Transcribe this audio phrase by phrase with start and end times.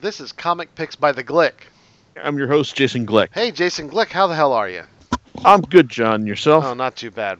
[0.00, 1.52] This is Comic Picks by the Glick.
[2.22, 3.28] I'm your host, Jason Glick.
[3.32, 4.82] Hey, Jason Glick, how the hell are you?
[5.44, 6.26] I'm good, John.
[6.26, 6.64] Yourself?
[6.64, 7.38] Oh, not too bad.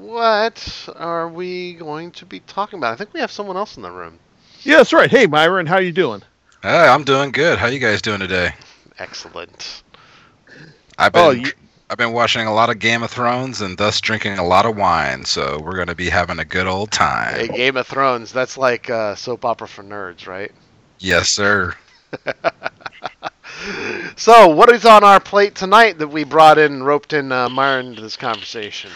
[0.00, 2.92] What are we going to be talking about?
[2.92, 4.18] I think we have someone else in the room.
[4.62, 5.10] Yeah, that's right.
[5.10, 6.22] Hey, Myron, how you doing?
[6.62, 7.58] Hey, I'm doing good.
[7.58, 8.52] How you guys doing today?
[8.98, 9.82] Excellent.
[10.98, 11.52] I've been Oh, you-
[11.90, 14.76] I've been watching a lot of Game of Thrones and thus drinking a lot of
[14.76, 15.24] wine.
[15.24, 17.34] So we're gonna be having a good old time.
[17.34, 20.52] Hey, Game of Thrones, that's like uh, soap opera for nerds, right?
[20.98, 21.74] Yes, sir.
[24.18, 27.86] So, what is on our plate tonight that we brought in roped in uh, Myron
[27.86, 28.90] into this conversation?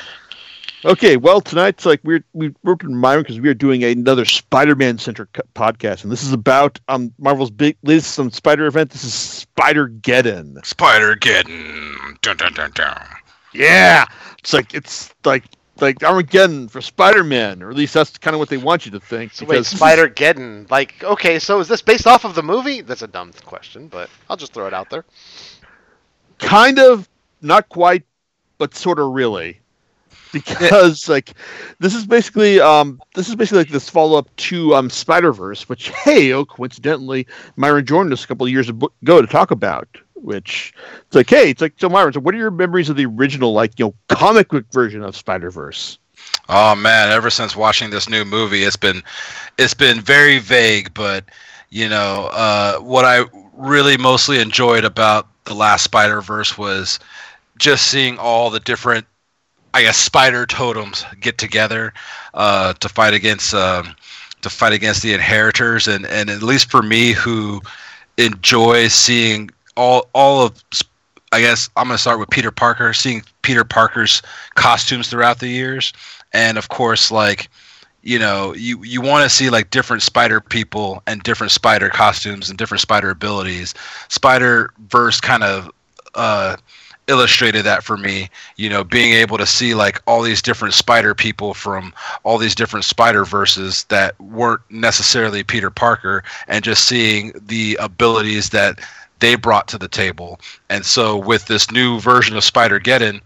[0.85, 4.99] Okay, well, tonight's like we're we roped in Myron because we are doing another Spider-Man
[4.99, 8.91] centric podcast, and this is about um Marvel's big latest um, Spider event.
[8.91, 10.65] This is Spider Geddon.
[10.67, 12.19] Spider Geddon.
[13.55, 14.07] Yeah,
[14.41, 15.45] it's like it's like
[15.83, 19.01] like Armageddon for Spider-Man, or at least that's kind of what they want you to
[19.01, 19.33] think.
[19.33, 20.71] So, wait, because this is- Spider Geddon.
[20.71, 22.81] Like, okay, so is this based off of the movie?
[22.81, 25.05] That's a dumb question, but I'll just throw it out there.
[26.39, 27.09] kind of,
[27.41, 28.05] not quite,
[28.59, 29.59] but sort of really.
[30.33, 31.35] Because like
[31.79, 35.69] this is basically um this is basically like this follow up to um Spider Verse,
[35.69, 39.89] which hey oh coincidentally Myron joined us a couple of years ago to talk about.
[40.23, 40.73] Which
[41.07, 43.53] it's like hey it's like so Myron so what are your memories of the original
[43.53, 45.99] like you know comic book version of Spider Verse?
[46.49, 49.03] Oh man, ever since watching this new movie, it's been
[49.59, 51.25] it's been very vague, but
[51.71, 57.01] you know, uh, what I really mostly enjoyed about the last Spider Verse was
[57.59, 59.07] just seeing all the different,
[59.73, 61.95] I guess, spider totems get together
[62.35, 63.95] uh, to fight against um,
[64.43, 67.63] to fight against the inheritors, and and at least for me, who
[68.19, 70.63] enjoys seeing all all of
[71.33, 74.23] I guess I'm gonna start with Peter Parker, seeing Peter Parker's
[74.55, 75.93] costumes throughout the years,
[76.33, 77.49] and of course, like
[78.03, 82.51] you know, you you want to see like different spider people and different spider costumes
[82.51, 83.75] and different spider abilities.
[84.09, 85.71] Spider Verse kind of
[86.15, 86.57] uh,
[87.07, 88.29] illustrated that for me.
[88.57, 91.95] You know, being able to see like all these different spider people from
[92.25, 98.51] all these different spider verses that weren't necessarily Peter Parker, and just seeing the abilities
[98.51, 98.81] that
[99.23, 100.41] they brought to the table.
[100.69, 103.21] And so with this new version of Spider Geddon,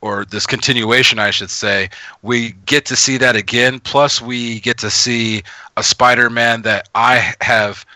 [0.00, 1.88] or this continuation, I should say,
[2.22, 3.78] we get to see that again.
[3.78, 5.44] Plus, we get to see
[5.76, 7.86] a Spider-Man that I have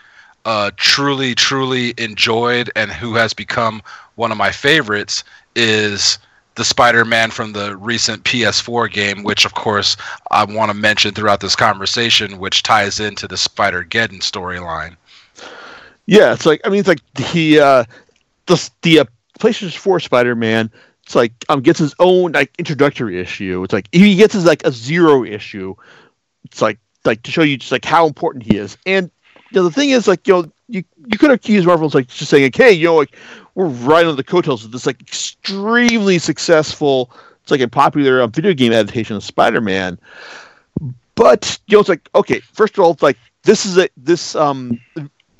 [0.45, 3.81] uh, truly, truly enjoyed, and who has become
[4.15, 5.23] one of my favorites
[5.53, 6.19] is
[6.55, 9.97] the Spider-Man from the recent PS4 game, which, of course,
[10.31, 14.95] I want to mention throughout this conversation, which ties into the Spider-Geddon storyline.
[16.05, 17.85] Yeah, it's like I mean it's like he uh
[18.47, 19.05] the the uh,
[19.39, 20.71] PlayStation 4 Spider-Man
[21.11, 23.63] it's like um gets his own like introductory issue.
[23.63, 25.75] It's like he gets his like a zero issue.
[26.45, 28.77] It's like like to show you just like how important he is.
[28.85, 29.11] And
[29.51, 32.29] you know, the thing is like you know you you could accuse Marvel's like just
[32.29, 33.15] saying like hey you know like
[33.55, 37.11] we're right on the coattails of this like extremely successful
[37.41, 39.99] it's like a popular um, video game adaptation of Spider-Man.
[41.15, 44.35] But you know it's like okay first of all it's like this is a this
[44.35, 44.79] um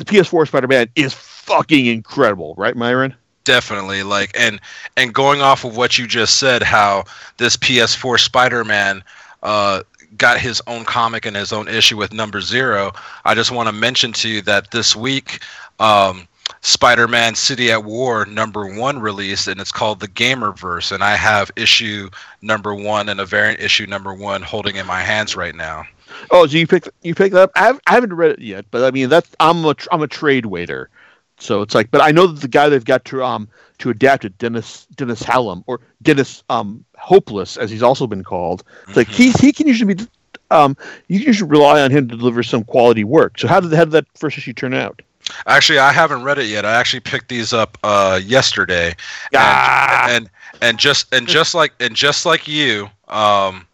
[0.04, 3.16] the PS4 Spider-Man is fucking incredible, right, Myron?
[3.44, 4.60] definitely like and
[4.98, 7.04] and going off of what you just said how
[7.38, 9.04] this ps4 spider-man
[9.44, 9.82] uh
[10.18, 12.92] got his own comic and his own issue with number zero
[13.26, 15.40] i just want to mention to you that this week
[15.80, 16.28] um
[16.62, 21.50] spider-man city at war number one released and it's called the gamerverse and i have
[21.56, 22.10] issue
[22.44, 25.84] number one and a variant issue number one holding in my hands right now
[26.32, 27.52] Oh, so you pick you pick that up?
[27.56, 30.08] I, I haven't read it yet, but I mean that's I'm a tr- I'm a
[30.08, 30.90] trade waiter,
[31.38, 31.92] so it's like.
[31.92, 33.48] But I know that the guy they've got to um
[33.80, 38.64] to adapt it, Dennis Dennis Hallum or Dennis um Hopeless as he's also been called.
[38.88, 40.08] It's like he he can usually be
[40.52, 40.78] um
[41.08, 43.40] you can usually rely on him to deliver some quality work.
[43.40, 45.02] So how did how did that first issue turn out?
[45.48, 46.66] Actually, I haven't read it yet.
[46.66, 48.96] I actually picked these up uh, yesterday,
[49.36, 50.08] Ah!
[50.10, 50.30] and, and
[50.62, 53.66] and just and just like and just like you, um,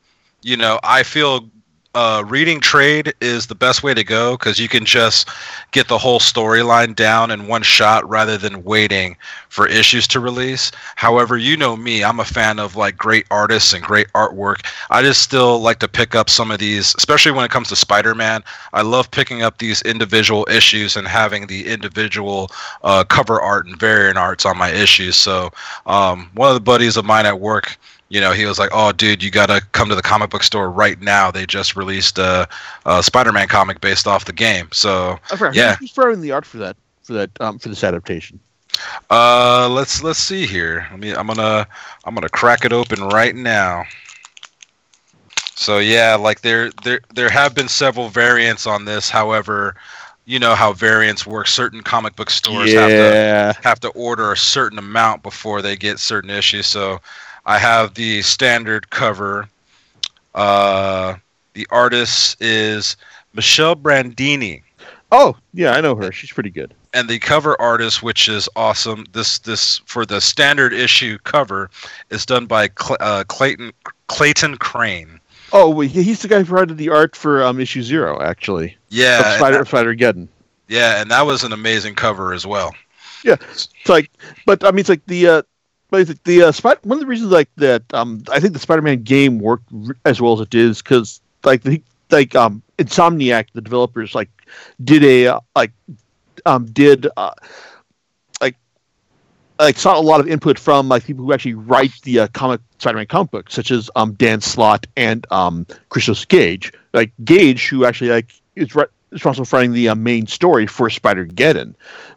[0.43, 1.49] you know, I feel
[1.97, 5.27] uh, reading trade is the best way to go because you can just
[5.71, 9.17] get the whole storyline down in one shot rather than waiting
[9.49, 10.71] for issues to release.
[10.95, 14.63] However, you know me, I'm a fan of like great artists and great artwork.
[14.91, 17.75] I just still like to pick up some of these, especially when it comes to
[17.75, 18.43] Spider-Man.
[18.73, 22.51] I love picking up these individual issues and having the individual
[22.83, 25.15] uh, cover art and variant arts on my issues.
[25.15, 25.50] So
[25.88, 27.75] um, one of the buddies of mine at work
[28.09, 30.69] you know, he was like, "Oh, dude, you gotta come to the comic book store
[30.69, 31.31] right now.
[31.31, 32.48] They just released a,
[32.86, 35.75] a Spider-Man comic based off the game." So, I forgot, yeah.
[35.75, 38.39] who's throwing the art for that for that um for this adaptation?
[39.09, 40.88] uh, let's let's see here.
[40.92, 41.13] Let me.
[41.13, 41.68] I'm gonna
[42.06, 43.83] I'm gonna crack it open right now.
[45.56, 49.10] So yeah, like there there there have been several variants on this.
[49.10, 49.75] However,
[50.25, 51.48] you know how variants work.
[51.48, 56.00] Certain comic book stores have to have to order a certain amount before they get
[56.00, 56.68] certain issues.
[56.68, 57.00] So
[57.47, 59.47] I have the standard cover.
[60.35, 61.15] Uh,
[61.53, 62.95] the artist is
[63.33, 64.63] Michelle Bandini,
[65.09, 66.11] Oh, yeah, I know her.
[66.11, 66.73] She's pretty good.
[66.94, 69.05] and the cover artist, which is awesome.
[69.13, 71.69] This this for the standard issue cover
[72.09, 73.71] is done by Cl- uh, Clayton
[74.07, 75.19] Clayton Crain.
[75.53, 78.75] Oh, he's the guy who provided the art for um, issue zero, actually.
[78.89, 80.27] Yeah, Spider Spider Geddon.
[80.67, 82.75] yeah, and that was an amazing cover as well.
[83.23, 84.11] Yeah, it's like,
[84.45, 85.41] but I mean, it's like the, uh,
[85.89, 86.80] but the uh, Spider.
[86.84, 89.69] One of the reasons like that, um, I think the Spider-Man game worked
[90.06, 91.81] as well as it is because like the
[92.12, 94.30] like um Insomniac, the developers like
[94.84, 95.72] did a uh, like
[96.45, 97.31] um did uh,
[98.42, 98.56] like
[99.60, 102.62] like saw a lot of input from like people who actually write the uh, comic
[102.80, 106.72] Spider-Man comic books, such as um Dan Slott and um Christos Gage.
[106.94, 110.89] Like Gage, who actually like is re- responsible for writing the uh, main story for
[110.89, 111.75] Spider-Geddon,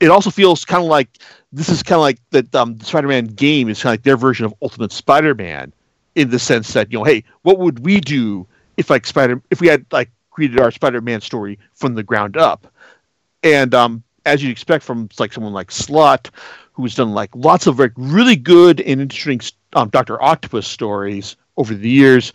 [0.00, 1.08] it also feels kind of like
[1.52, 4.16] this is kind of like that um, the Spider-Man game is kind of like their
[4.16, 5.72] version of Ultimate Spider-Man,
[6.14, 8.46] in the sense that you know, hey, what would we do
[8.76, 12.66] if like Spider if we had like created our Spider-Man story from the ground up,
[13.42, 16.30] and um, as you'd expect from like someone like Slott,
[16.72, 19.40] who's done like lots of like really good and interesting
[19.74, 22.32] um, Doctor Octopus stories over the years.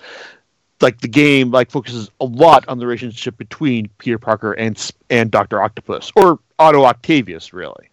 [0.82, 5.30] Like the game, like focuses a lot on the relationship between Peter Parker and and
[5.30, 7.90] Doctor Octopus, or Otto Octavius, really.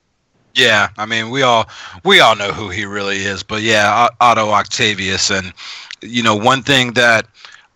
[0.55, 1.69] Yeah, I mean we all
[2.05, 5.53] we all know who he really is, but yeah, Otto Octavius, and
[6.01, 7.27] you know one thing that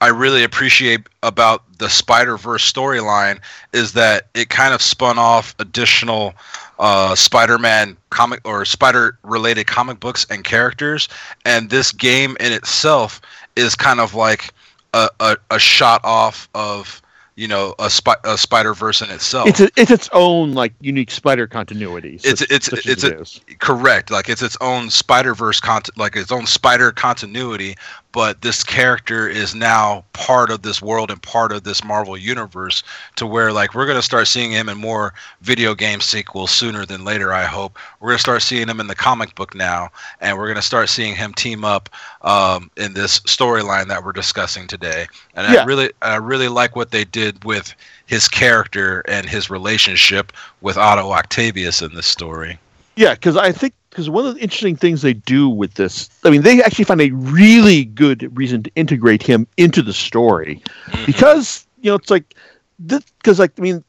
[0.00, 3.40] I really appreciate about the Spider Verse storyline
[3.74, 6.32] is that it kind of spun off additional
[6.78, 11.08] uh, Spider-Man comic or Spider-related comic books and characters,
[11.44, 13.20] and this game in itself
[13.56, 14.54] is kind of like
[14.94, 17.00] a, a, a shot off of
[17.36, 19.48] you know a, Spi- a Spider Verse in itself.
[19.48, 22.16] It's a, it's its own like unique spider continuity.
[22.16, 23.40] It's- such- it's- it's a- it is.
[23.58, 27.76] correct like it's its own spider verse cont- like its own spider continuity
[28.12, 32.82] but this character is now part of this world and part of this marvel universe
[33.16, 36.84] to where like we're going to start seeing him in more video game sequels sooner
[36.84, 37.78] than later i hope.
[38.00, 39.90] We're going to start seeing him in the comic book now
[40.20, 41.88] and we're going to start seeing him team up
[42.22, 45.06] um, in this storyline that we're discussing today.
[45.34, 47.74] And i really i really like what they did with
[48.06, 52.58] his character and his relationship with otto octavius in this story
[52.96, 56.30] Yeah, because I think because one of the interesting things they do with this, I
[56.30, 60.62] mean, they actually find a really good reason to integrate him into the story
[61.06, 62.34] because you know it's like
[62.78, 63.84] this because like I mean,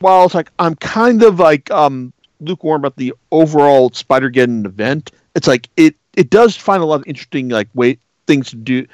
[0.00, 5.10] while it's like I'm kind of like um lukewarm about the overall Spider Geddon event,
[5.34, 8.86] it's like it it does find a lot of interesting like way things to do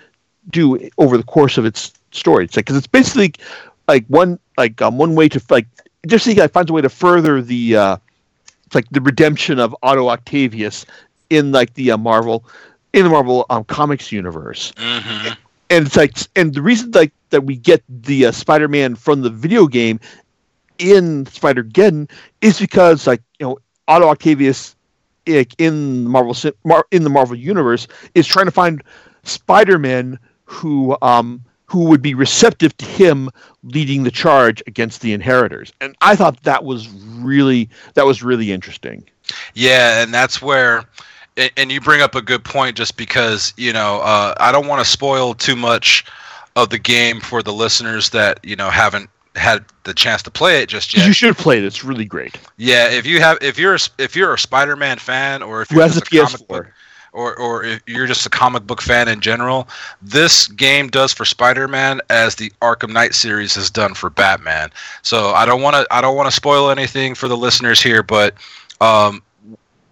[0.51, 2.45] do over the course of its story.
[2.45, 3.35] It's like because it's basically
[3.89, 5.67] like one like um, one way to like
[6.07, 7.97] just see like finds a way to further the uh
[8.73, 10.87] it's like the redemption of Otto Octavius
[11.31, 12.45] in like the uh, Marvel
[12.93, 14.73] in the Marvel um, comics universe.
[14.77, 15.33] Hmm
[15.73, 19.31] and it's like and the reason like that we get the uh, spider-man from the
[19.31, 19.99] video game
[20.79, 22.11] in spider-geddon
[22.43, 23.59] is because like you know
[23.89, 24.77] otto octavius
[25.27, 26.37] in marvel
[26.91, 28.83] in the marvel universe is trying to find
[29.23, 33.31] spider-men who um who would be receptive to him
[33.65, 35.73] leading the charge against the inheritors.
[35.81, 39.05] And i thought that was really that was really interesting.
[39.55, 40.85] Yeah, and that's where,
[41.57, 44.85] and- you bring up a good point, just because you know uh, I don't want
[44.85, 46.05] to spoil too much
[46.57, 50.61] of the game for the listeners that you know haven't had the chance to play
[50.63, 51.07] it just yet.
[51.07, 51.65] you should play it.
[51.65, 52.37] It's really great.
[52.59, 55.77] Yeah, if you have, if you're a, if you're a Spider-Man fan, or if who
[55.77, 56.73] you're has a just a comic book, ps4
[57.13, 59.69] or or if you're just a comic book fan in general,
[60.01, 64.71] this game does for Spider-Man as the Arkham Knight series has done for Batman.
[65.03, 68.03] So I don't want to I don't want to spoil anything for the listeners here,
[68.03, 68.35] but
[68.81, 69.23] um,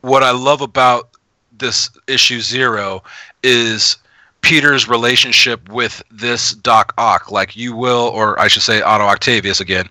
[0.00, 1.10] what I love about
[1.58, 3.02] this issue zero
[3.42, 3.96] is
[4.42, 9.60] Peter's relationship with this Doc Ock, like you will, or I should say Otto Octavius
[9.60, 9.88] again.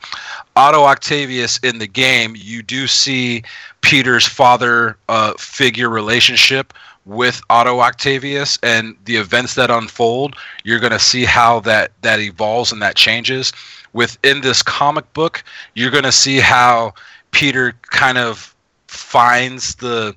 [0.56, 3.44] Otto Octavius in the game, you do see
[3.82, 6.74] Peter's father uh, figure relationship
[7.06, 10.36] with Otto Octavius and the events that unfold.
[10.64, 13.52] You're going to see how that that evolves and that changes.
[13.94, 16.94] Within this comic book, you're going to see how
[17.32, 18.54] Peter kind of
[18.88, 20.16] finds the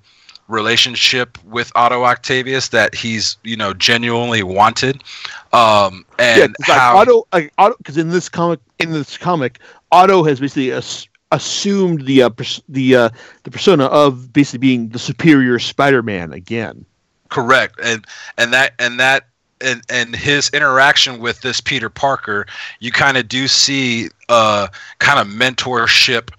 [0.48, 5.02] relationship with Otto Octavius that he's you know genuinely wanted,
[5.52, 9.16] um, yeah, and 'cause, like, how Otto, like, Otto, because in this comic, in this
[9.16, 9.58] comic,
[9.90, 13.08] Otto has basically as, assumed the uh, pers- the uh,
[13.42, 16.86] the persona of basically being the superior Spider-Man again.
[17.28, 18.06] correct and
[18.38, 19.24] and that and that
[19.60, 22.46] and and his interaction with this Peter Parker,
[22.80, 26.30] you kind of do see uh kind of mentorship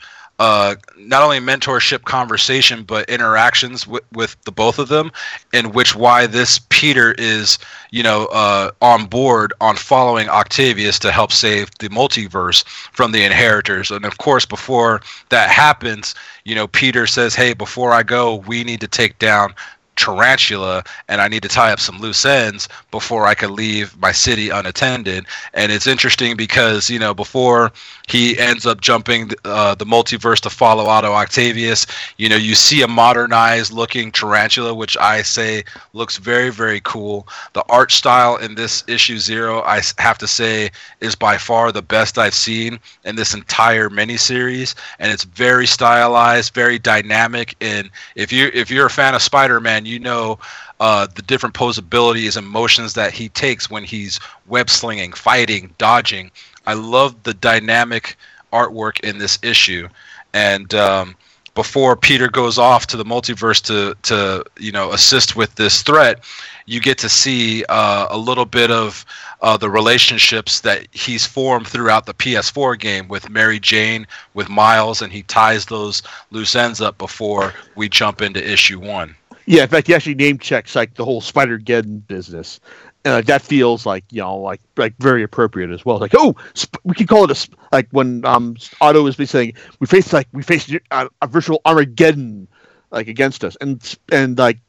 [0.44, 5.10] uh, not only mentorship conversation but interactions with, with the both of them
[5.54, 7.58] in which why this peter is
[7.92, 13.24] you know uh, on board on following octavius to help save the multiverse from the
[13.24, 13.90] inheritors.
[13.90, 18.66] And of course before that happens you know peter says hey before i go we
[18.66, 19.56] need to take down
[20.04, 24.12] tarantula and I need to tie up some loose ends before I could leave my
[24.12, 25.26] city unattended.
[25.54, 27.72] And it's interesting because, you know, before
[28.08, 31.86] he ends up jumping uh, the multiverse to follow Otto Octavius,
[32.18, 37.28] you know, you see a modernized looking tarantula, which I say looks very, very cool.
[37.54, 40.70] The art style in this issue zero, I have to say,
[41.00, 44.76] is by far the best I've seen in this entire miniseries.
[45.00, 47.56] And it's very stylized, very dynamic.
[47.62, 50.40] And if you if you're a fan of Spider-Man, you know
[50.80, 56.32] uh, the different posabilities and motions that he takes when he's web slinging, fighting, dodging.
[56.66, 58.18] I love the dynamic
[58.52, 59.88] artwork in this issue,
[60.34, 61.16] and um,
[61.56, 66.24] before Peter goes off to the multiverse to to you know assist with this threat,
[66.66, 69.06] you get to see uh, a little bit of
[69.42, 75.02] uh, the relationships that he's formed throughout the PS4 game with Mary Jane, with Miles,
[75.02, 79.16] and he ties those loose ends up before we jump into issue one.
[79.46, 82.60] Yeah, in fact, he actually name checks like the whole Spider Geddon business,
[83.06, 85.98] like, that feels like you know like like very appropriate as well.
[85.98, 89.54] Like, oh, sp- we can call it a sp- like when um Otto is saying
[89.80, 92.48] we face like we face a, a virtual Armageddon
[92.92, 94.60] like against us, and and like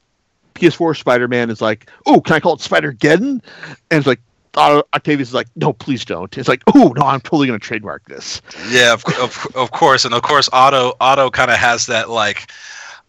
[0.54, 3.40] PS4 Spider Man is like, oh, can I call it Spider Geddon?
[3.90, 4.20] And it's like.
[4.56, 6.38] Octavius is like, no, please don't.
[6.38, 8.40] It's like, oh no, I'm totally gonna trademark this.
[8.70, 12.52] Yeah, of, of, of course, and of course, Otto Otto kind of has that like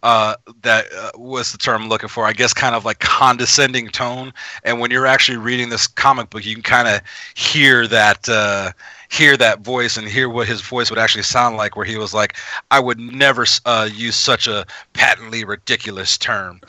[0.02, 2.24] uh, that uh, was the term I'm looking for.
[2.24, 4.32] I guess kind of like condescending tone.
[4.64, 7.00] And when you're actually reading this comic book, you can kind of
[7.34, 8.72] hear that uh,
[9.08, 11.76] hear that voice and hear what his voice would actually sound like.
[11.76, 12.36] Where he was like,
[12.70, 16.60] "I would never uh, use such a patently ridiculous term."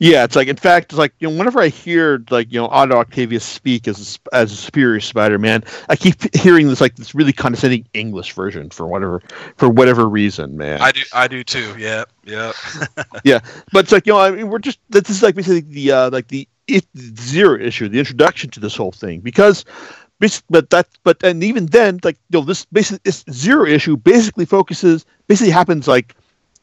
[0.00, 2.68] Yeah, it's like in fact, it's like you know, whenever I hear like you know
[2.68, 7.16] Otto Octavius speak as a, as a superior Spider-Man, I keep hearing this like this
[7.16, 9.20] really condescending English version for whatever
[9.56, 10.80] for whatever reason, man.
[10.80, 11.74] I do, I do too.
[11.76, 12.52] Yeah, yeah,
[13.24, 13.40] yeah.
[13.72, 16.10] But it's like you know, I mean, we're just this is like basically the uh,
[16.10, 16.86] like the it,
[17.18, 19.64] zero issue, the introduction to this whole thing, because.
[20.50, 24.46] But that, but and even then, like you know, this basically this zero issue basically
[24.46, 26.16] focuses, basically happens like,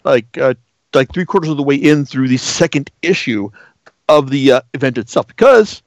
[0.03, 0.55] like uh,
[0.93, 3.49] like three quarters of the way in through the second issue
[4.07, 5.27] of the uh, event itself.
[5.27, 5.81] Because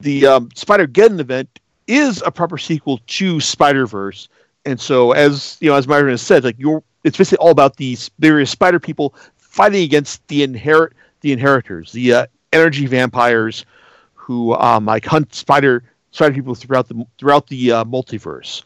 [0.00, 4.28] the um, Spider Geddon event is a proper sequel to Spider Verse,
[4.64, 7.76] and so as you know, as Myron has said, like you're, it's basically all about
[7.76, 13.64] these various Spider people fighting against the inherit the inheritors, the uh, energy vampires
[14.14, 18.62] who um, like hunt spider spider people throughout the throughout the uh, multiverse,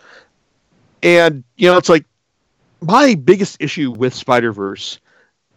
[1.03, 2.05] and you know, it's like
[2.81, 4.99] my biggest issue with Spider Verse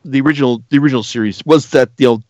[0.05, 2.21] the original the original series was that know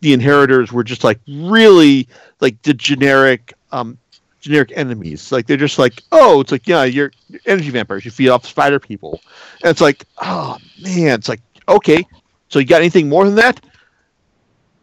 [0.00, 2.06] the inheritors were just like really
[2.40, 3.96] like the generic um
[4.40, 5.32] generic enemies.
[5.32, 8.04] Like they're just like oh it's like yeah you're, you're energy vampires.
[8.04, 9.20] You feed off spider people.
[9.62, 11.14] And it's like oh man.
[11.14, 12.06] It's like okay.
[12.48, 13.64] So you got anything more than that?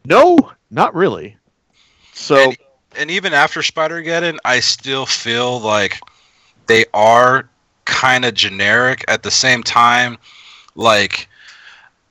[0.05, 1.37] No not really.
[2.13, 2.57] So and,
[2.97, 5.99] and even after spider-geddon i still feel like
[6.67, 7.47] they are
[7.85, 9.05] kind of generic.
[9.07, 10.17] At the same time
[10.75, 11.27] like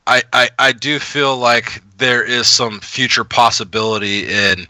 [0.09, 4.67] I, I, do feel like there is some future possibility in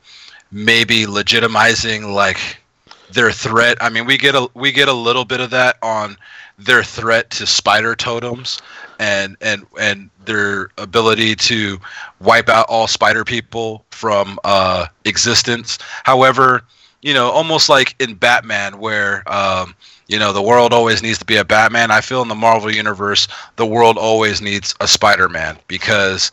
[0.51, 2.39] maybe legitimizing like
[3.13, 3.79] their threat.
[3.81, 6.17] I mean, we get a we get a little bit of that on
[6.59, 8.61] their threat to spider totems
[8.99, 11.79] and and and their ability to
[12.21, 15.79] wipe out all spider people from uh, existence.
[16.05, 16.63] However,
[17.03, 19.75] you know, almost like in Batman, where um,
[20.09, 21.91] you know the world always needs to be a batman.
[21.91, 26.33] I feel in the marvel universe the world always needs a spider-man because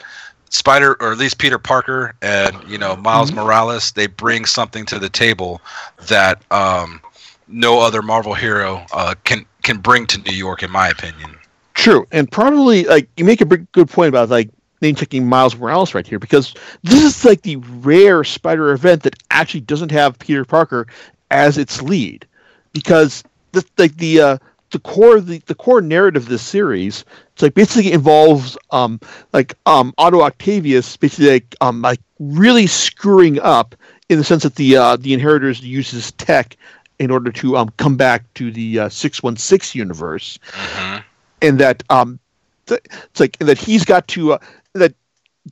[0.50, 3.41] spider or at least peter parker and you know miles mm-hmm.
[3.41, 5.60] morales they bring something to the table
[6.08, 7.01] that um,
[7.48, 11.36] no other marvel hero uh, can can bring to new york in my opinion.
[11.74, 12.08] True.
[12.12, 14.50] And probably like you make a big, good point about like
[14.82, 16.53] name checking miles morales right here because
[16.84, 20.88] this is like the rare spider event that actually doesn't have peter parker
[21.32, 22.25] as its lead
[22.74, 23.24] because
[23.55, 24.38] the like the uh,
[24.71, 29.00] the core the, the core narrative of this series it's like basically involves um
[29.33, 33.75] like um Otto Octavius basically like um like really screwing up
[34.09, 36.57] in the sense that the uh, the inheritors uses tech
[37.00, 41.01] in order to um come back to the uh, 616 universe mm-hmm.
[41.41, 42.19] and that um
[42.67, 44.38] th- it's like that he's got to uh,
[44.74, 44.93] that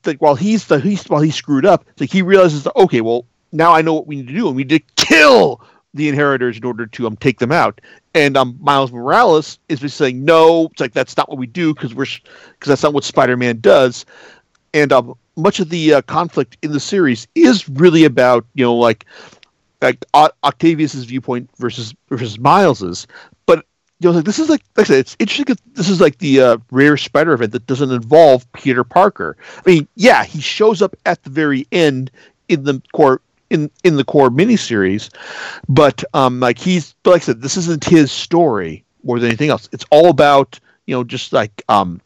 [0.03, 3.25] that while he's the he's while he's screwed up like he realizes that okay well
[3.53, 5.61] now I know what we need to do, and we need to kill
[5.93, 7.79] the inheritors in order to um take them out.
[8.15, 10.67] And um, Miles Morales is just saying no.
[10.71, 14.05] It's like that's not what we do because we're because that's not what Spider-Man does.
[14.73, 18.75] And um, much of the uh, conflict in the series is really about you know
[18.75, 19.05] like
[19.81, 23.07] like o- Octavius's viewpoint versus versus Miles's.
[23.45, 23.65] But
[23.99, 25.55] you know like this is like like I said, it's interesting.
[25.73, 29.37] This is like the uh, rare Spider event that doesn't involve Peter Parker.
[29.65, 32.11] I mean, yeah, he shows up at the very end
[32.47, 35.09] in the core in in the core miniseries,
[35.69, 39.69] but um, like he's like I said, this isn't his story more than anything else.
[39.71, 42.01] It's all about you know just like um,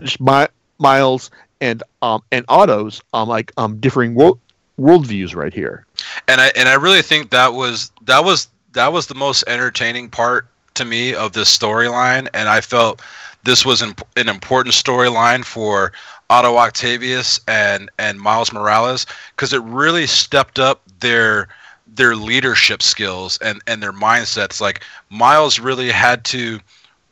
[0.00, 1.30] just my, Miles
[1.60, 4.38] and um and Otto's um like um differing world
[4.78, 5.86] worldviews right here.
[6.28, 10.10] and I and I really think that was that was that was the most entertaining
[10.10, 13.02] part to me of this storyline, and I felt
[13.44, 15.92] this was an, an important storyline for
[16.32, 19.04] Otto Octavius and and Miles Morales
[19.36, 21.48] because it really stepped up their
[21.86, 24.58] their leadership skills and and their mindsets.
[24.58, 26.58] Like Miles really had to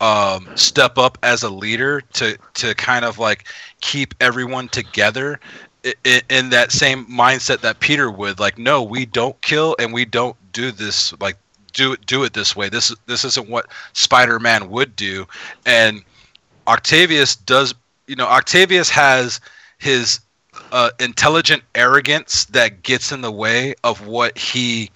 [0.01, 3.45] um, step up as a leader to to kind of like
[3.83, 5.39] keep everyone together
[6.05, 8.41] in, in that same mindset that Peter would.
[8.41, 11.13] Like, no, we don't kill and we don't do this.
[11.21, 11.37] Like,
[11.75, 12.71] do it do it this way.
[12.71, 15.27] This this isn't what Spider-Man would do.
[15.67, 16.05] And
[16.67, 17.75] Octavius does.
[18.11, 19.39] You know, Octavius has
[19.79, 20.19] his
[20.73, 24.91] uh, intelligent arrogance that gets in the way of what he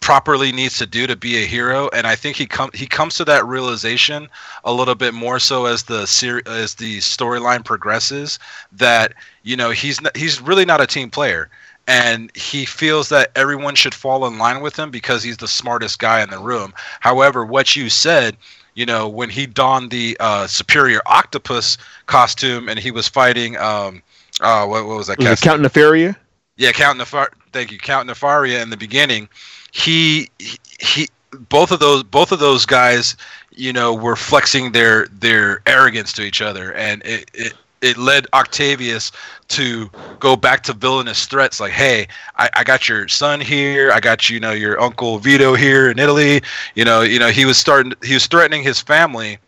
[0.00, 1.88] properly needs to do to be a hero.
[1.92, 4.28] And i think he come he comes to that realization
[4.64, 8.40] a little bit more so as the ser- as the storyline progresses
[8.72, 11.48] that you know he's not, he's really not a team player.
[11.86, 16.00] And he feels that everyone should fall in line with him because he's the smartest
[16.00, 16.74] guy in the room.
[16.98, 18.36] However what you said
[18.74, 24.02] you know when he donned the uh, superior octopus costume and he was fighting um
[24.40, 26.16] uh what, what was that Was Count Nefaria?
[26.56, 27.28] yeah, Count Nefar.
[27.52, 28.62] Thank you, Count Nefaria.
[28.62, 29.28] In the beginning,
[29.72, 31.08] he he, he
[31.48, 33.16] both of those both of those guys,
[33.50, 38.26] you know, were flexing their their arrogance to each other, and it it, it led
[38.32, 39.12] Octavius
[39.48, 43.92] to go back to villainous threats like, "Hey, I, I got your son here.
[43.92, 46.42] I got you know your uncle Vito here in Italy.
[46.74, 49.38] You know, you know he was starting he was threatening his family,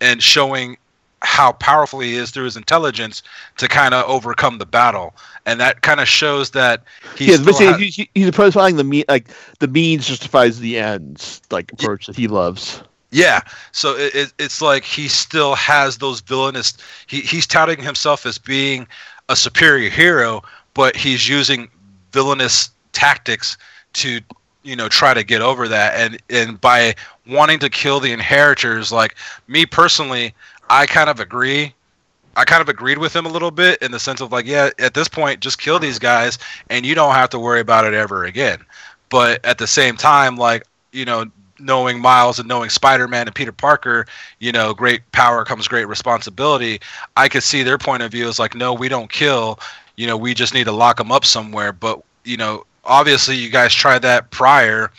[0.00, 0.76] and showing."
[1.26, 3.22] how powerful he is through his intelligence
[3.56, 5.14] to kind of overcome the battle
[5.46, 6.82] and that kind of shows that
[7.14, 9.28] he Yeah, still but see, ha- he, he- he's applying the mean like
[9.60, 12.82] the means justifies the ends like approach that he loves.
[13.14, 18.26] Yeah so it, it, it's like he still has those villainous he, he's touting himself
[18.26, 18.86] as being
[19.28, 20.42] a superior hero
[20.74, 21.68] but he's using
[22.12, 23.56] villainous tactics
[23.92, 24.20] to
[24.64, 26.92] you know try to get over that and and by
[27.28, 29.14] wanting to kill the inheritors like
[29.46, 30.34] me personally
[30.68, 31.72] i kind of agree
[32.36, 34.70] I kind of agreed with him a little bit in the sense of like, yeah,
[34.80, 36.36] at this point, just kill these guys
[36.68, 38.58] and you don't have to worry about it ever again.
[39.08, 41.26] But at the same time, like, you know,
[41.64, 44.06] knowing Miles and knowing Spider Man and Peter Parker,
[44.38, 46.80] you know, great power comes great responsibility.
[47.16, 49.58] I could see their point of view is like, no, we don't kill.
[49.96, 51.72] You know, we just need to lock them up somewhere.
[51.72, 54.90] But, you know, obviously you guys tried that prior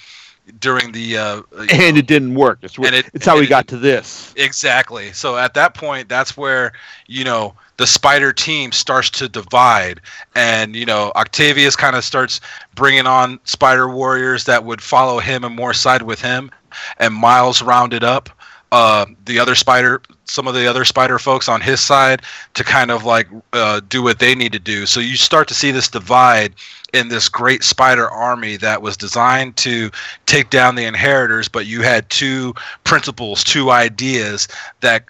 [0.60, 2.60] during the uh, And know- it didn't work.
[2.62, 4.34] It's, And it- it's how we it- got to this.
[4.36, 5.12] Exactly.
[5.14, 6.74] So at that point, that's where
[7.08, 10.02] you know the spider team starts to divide,
[10.36, 12.42] and you know Octavius kind of starts
[12.76, 16.52] bringing on spider warriors that would follow him and more side with him,
[17.00, 18.30] and Miles rounded up
[18.72, 22.22] uh, the other spider, some of the other spider folks on his side
[22.54, 24.86] to kind of like uh, do what they need to do.
[24.86, 26.54] So you start to see this divide
[26.94, 29.92] in this great spider army that was designed to
[30.26, 34.48] take down the inheritors, but you had two principles, two ideas
[34.82, 35.04] that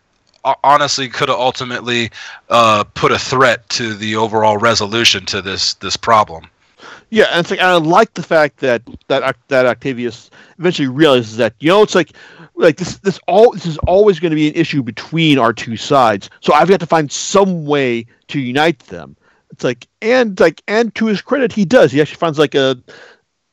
[0.63, 2.11] honestly could have ultimately
[2.49, 6.47] uh, put a threat to the overall resolution to this this problem.
[7.09, 11.53] Yeah, and it's like I like the fact that that that Octavius eventually realizes that
[11.59, 12.11] you know it's like
[12.55, 15.77] like this this all this is always going to be an issue between our two
[15.77, 16.29] sides.
[16.41, 19.15] So I've got to find some way to unite them.
[19.51, 21.91] It's like and like and to his credit, he does.
[21.91, 22.77] He actually finds like a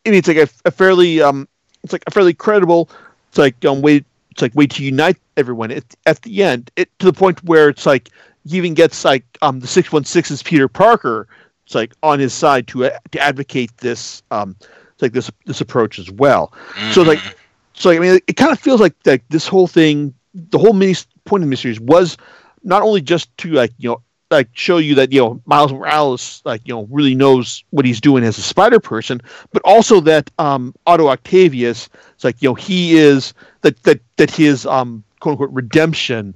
[0.05, 1.49] it's like a, a fairly um
[1.83, 2.89] it's like a fairly credible
[3.29, 6.89] it's like um way it's like way to unite everyone at, at the end it
[6.99, 8.09] to the point where it's like
[8.49, 11.29] he even gets like um the 616's Peter Parker
[11.65, 14.57] it's like on his side to uh, to advocate this um
[15.01, 16.53] like this this approach as well.
[16.93, 17.19] So like
[17.75, 20.95] so I mean it kind of feels like like this whole thing the whole mini
[21.25, 22.17] point of the series was
[22.63, 26.41] not only just to like you know like show you that you know Miles Morales
[26.45, 29.21] like you know really knows what he's doing as a spider person
[29.53, 34.31] but also that um Otto Octavius it's like you know he is that that that
[34.31, 36.35] his um quote unquote redemption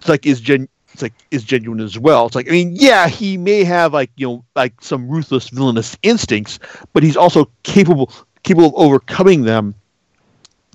[0.00, 0.68] it's like is gen
[1.00, 2.26] it's like is genuine as well.
[2.26, 5.96] It's like I mean, yeah, he may have like you know like some ruthless villainous
[6.02, 6.58] instincts,
[6.92, 9.74] but he's also capable capable of overcoming them.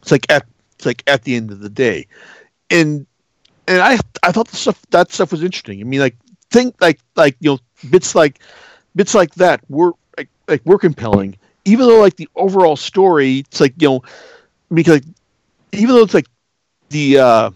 [0.01, 2.07] It's like at it's like at the end of the day,
[2.69, 3.05] and
[3.67, 5.79] and I I thought the stuff that stuff was interesting.
[5.79, 6.15] I mean, like
[6.49, 7.59] think like like you know
[7.89, 8.39] bits like
[8.95, 13.59] bits like that were like, like were compelling, even though like the overall story, it's
[13.59, 14.03] like you know
[14.73, 15.05] because like,
[15.73, 16.27] even though it's like
[16.89, 17.51] the uh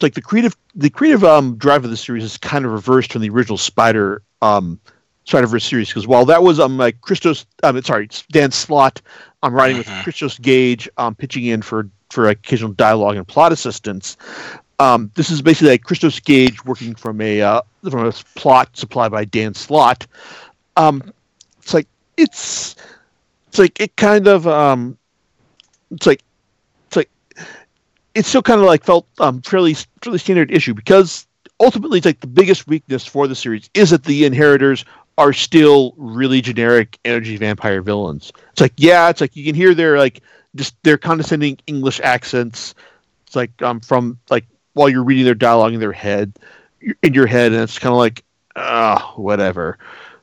[0.00, 3.22] like the creative the creative um drive of the series is kind of reversed from
[3.22, 4.78] the original Spider um
[5.24, 9.00] Spider-Verse series because while that was um like Christos um sorry Dan Slott
[9.42, 10.02] I'm um, writing with Mhm.
[10.02, 14.16] Christos Gage um pitching in for for occasional dialogue and plot assistance.
[14.78, 19.10] Um, this is basically like Christos Gage working from a uh, from a plot supplied
[19.12, 20.06] by Dan Slott.
[20.76, 21.02] Um,
[21.60, 22.74] it's like it's
[23.48, 24.98] it's like it kind of um,
[25.90, 26.22] it's like
[28.14, 31.26] it still kind of like felt um, fairly fairly standard issue because
[31.60, 34.84] ultimately it's like the biggest weakness for the series is that the inheritors
[35.18, 38.32] are still really generic energy vampire villains.
[38.52, 40.20] It's like yeah, it's like you can hear their like
[40.54, 42.74] just their condescending English accents.
[43.26, 44.44] It's like um from like
[44.74, 46.34] while you're reading their dialogue in their head
[47.02, 48.24] in your head, and it's kind of like
[48.56, 49.78] ah whatever.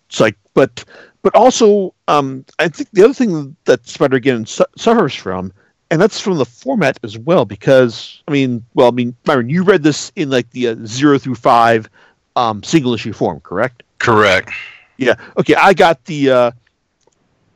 [0.10, 0.84] It's like but
[1.22, 5.54] but also um I think the other thing that Spider again su- suffers from.
[5.92, 9.64] And that's from the format as well, because I mean, well, I mean, Myron, you
[9.64, 11.90] read this in like the uh, zero through five
[12.36, 13.84] um, single issue form, correct?
[13.98, 14.52] Correct.
[14.98, 15.16] Yeah.
[15.38, 15.56] Okay.
[15.56, 16.52] I got the uh,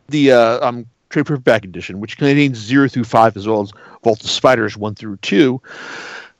[0.07, 3.71] the uh, um, trade paperback edition, which contains zero through five as well as
[4.03, 5.61] Vault of Spiders one through two.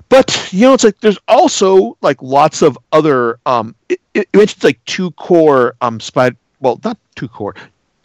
[0.10, 3.40] But you know, it's like there's also like lots of other.
[3.46, 6.36] Um, it, it mentions like two core um spider.
[6.60, 7.56] Well, not two core,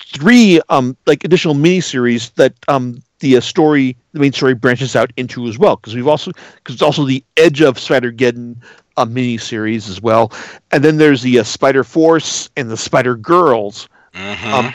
[0.09, 5.13] three um like additional miniseries that um the uh, story the main story branches out
[5.17, 8.57] into as well because we've also because it's also the Edge of Spider Geddon
[8.97, 10.33] a miniseries as well,
[10.73, 14.75] and then there's the uh, Spider Force and the Spider Girls hmm um,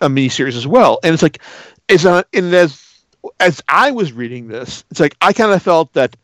[0.00, 0.98] a miniseries as well.
[1.02, 1.40] And it's like,
[1.88, 2.82] it's a, and as
[3.40, 6.16] as I was reading this, it's like I kind of felt that,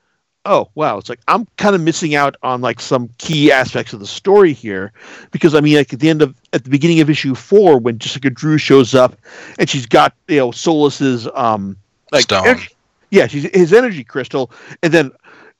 [0.44, 4.00] oh wow, it's like I'm kind of missing out on like some key aspects of
[4.00, 4.92] the story here,
[5.30, 7.98] because I mean, like at the end of at the beginning of issue four, when
[7.98, 9.16] Jessica Drew shows up,
[9.58, 11.76] and she's got you know Solus's um
[12.12, 12.46] like Stone.
[12.46, 12.60] en-
[13.10, 14.50] yeah, she's his energy crystal,
[14.82, 15.12] and then.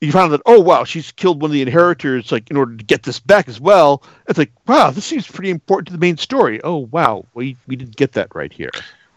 [0.02, 2.82] You found that oh wow she's killed one of the inheritors like in order to
[2.82, 4.02] get this back as well.
[4.30, 6.58] It's like wow this seems pretty important to the main story.
[6.64, 8.70] Oh wow we we didn't get that right here.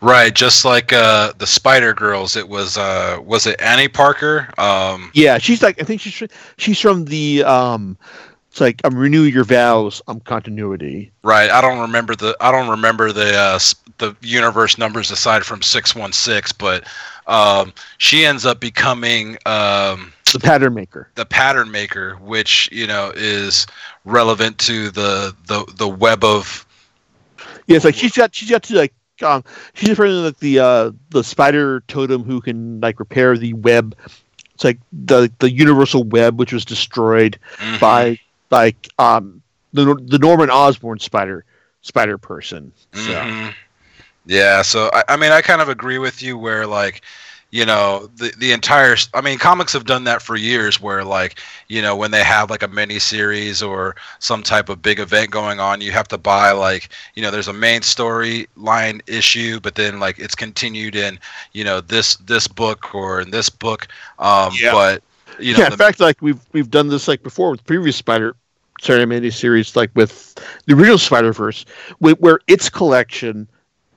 [0.04, 4.50] Right, just like uh, the Spider Girls, it was uh, was it Annie Parker?
[4.58, 6.24] Um, Yeah, she's like I think she's
[6.58, 7.98] she's from the um
[8.50, 11.13] it's like um renew your vows um continuity.
[11.24, 13.60] right, I don't remember the I don't remember the uh,
[13.98, 16.86] the universe numbers aside from six one six, but
[17.28, 21.10] um, she ends up becoming um, The pattern maker.
[21.16, 23.68] the pattern maker, which you know is
[24.06, 26.66] relevant to the the the web of
[27.68, 30.38] Yeah, it's like she's got she's got to like um she's in front of like
[30.40, 33.96] the uh the spider totem who can like repair the web.
[34.56, 37.80] It's like the the universal web which was destroyed Mhm.
[37.80, 38.18] by
[38.52, 39.42] like um
[39.74, 41.46] the the Norman Osborn spider
[41.82, 42.72] spider person.
[42.94, 43.54] So Mhm.
[44.26, 47.02] Yeah, so I, I mean, I kind of agree with you where like,
[47.54, 48.96] you know, the the entire.
[49.13, 52.50] I mean, comics have done that for years, where like, you know, when they have
[52.50, 56.18] like a mini series or some type of big event going on, you have to
[56.18, 61.20] buy like, you know, there's a main storyline issue, but then like it's continued in,
[61.52, 63.88] you know, this this book or in this book.
[64.18, 64.72] Um, Yeah.
[64.72, 65.04] but
[65.39, 67.96] you know, yeah, in the- fact, like we've we've done this like before with previous
[67.96, 68.36] Spider
[68.82, 70.34] Spider Man series, like with
[70.66, 71.66] the original Spider Verse,
[72.00, 73.48] where, where its collection,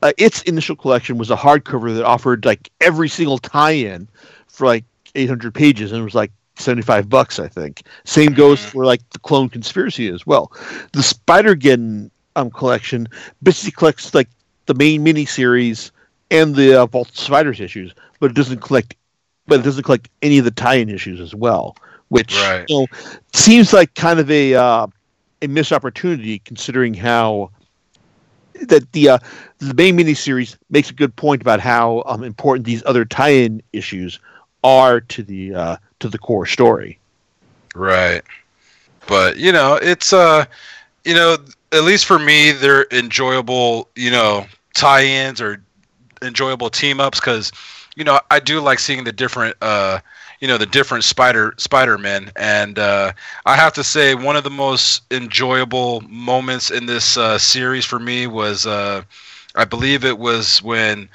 [0.07, 4.09] uh, its initial collection was a hardcover that offered like every single tie-in
[4.49, 7.83] for like 800 pages, and it was like 75 bucks, I think.
[8.05, 8.71] Same goes Mhm.
[8.71, 10.53] for like the Clone Conspiracy as well.
[10.92, 13.09] The Spider Geddon um collection
[13.42, 14.29] basically collects like
[14.66, 15.90] the main miniseries
[16.31, 18.95] and the uh, Vault of Spiders issues, but it doesn't collect
[19.49, 21.77] but it doesn't collect any of the tie-in issues as well,
[22.09, 22.64] which Right.
[22.69, 22.87] you know,
[23.33, 24.87] seems like kind of a uh,
[25.42, 27.51] a missed opportunity considering how
[28.62, 29.19] that the uh,
[29.59, 34.19] the main miniseries makes a good point about how um, important these other tie-in issues
[34.64, 36.99] are to the uh, to the core story.
[37.75, 38.23] Right.
[39.07, 40.47] But, you know, it's uh
[41.05, 41.37] you know,
[41.73, 45.62] at least for me they're enjoyable, you know, tie-ins or
[46.23, 47.53] enjoyable team-ups cuz
[47.95, 50.01] you know, I do like seeing the different uh
[50.40, 53.12] you know, the different Spider Spider-Men and uh
[53.44, 57.99] I have to say one of the most enjoyable moments in this uh series for
[57.99, 59.03] me was uh
[59.55, 61.09] I believe it was when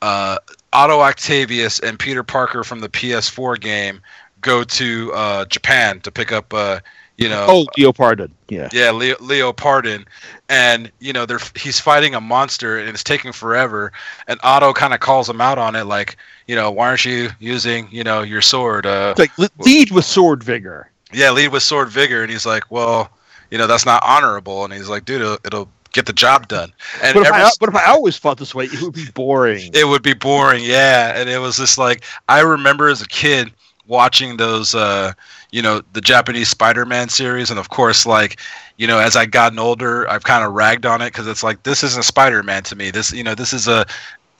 [0.00, 0.38] uh
[0.72, 4.00] Otto Octavius and Peter Parker from the PS4 game
[4.40, 6.80] go to uh, Japan to pick up, uh,
[7.22, 8.30] You know, Oh, Leopardon.
[8.48, 8.68] Yeah.
[8.72, 10.04] yeah, Leo, Leopardon,
[10.48, 13.92] and you know they're he's fighting a monster and it's taking forever.
[14.28, 17.30] And Otto kind of calls him out on it, like, you know, why aren't you
[17.40, 18.84] using you know your sword?
[18.86, 20.90] Uh, like lead with sword vigor.
[21.12, 22.22] yeah, lead with sword vigor.
[22.22, 23.10] And he's like, well,
[23.50, 24.64] you know, that's not honorable.
[24.64, 26.72] And he's like, dude, it'll, it'll get the job done.
[27.02, 29.06] And But if, ever I, but if I always fought this way, it would be
[29.14, 29.70] boring.
[29.74, 33.52] it would be boring yeah and it was just like i remember as a kid
[33.86, 35.12] watching those uh
[35.50, 37.50] you know the japanese spider-man series.
[37.50, 38.38] And of course like
[38.76, 41.62] you know as i gotten older i've kind of ragged on it because it's like
[41.62, 42.90] this isn't spider-man to me.
[42.90, 43.86] This you know this is a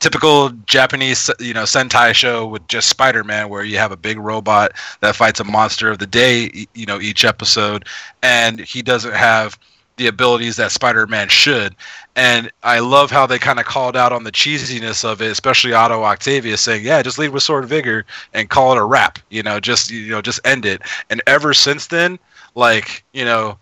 [0.00, 4.72] typical japanese you know sentai show with just spider-man where you have a big robot
[5.00, 7.84] that fights a monster of the day you know each episode.
[8.22, 9.58] And he doesn't have
[10.02, 11.76] the abilities that spider-man should
[12.14, 15.72] and I love how they kind of called out on the cheesiness of it, especially
[15.72, 19.42] Otto Octavius saying, "Yeah, just lead with sword vigor and call it a wrap." You
[19.42, 20.82] know, just you know, just end it.
[21.08, 22.18] And ever since then,
[22.54, 23.58] like you know,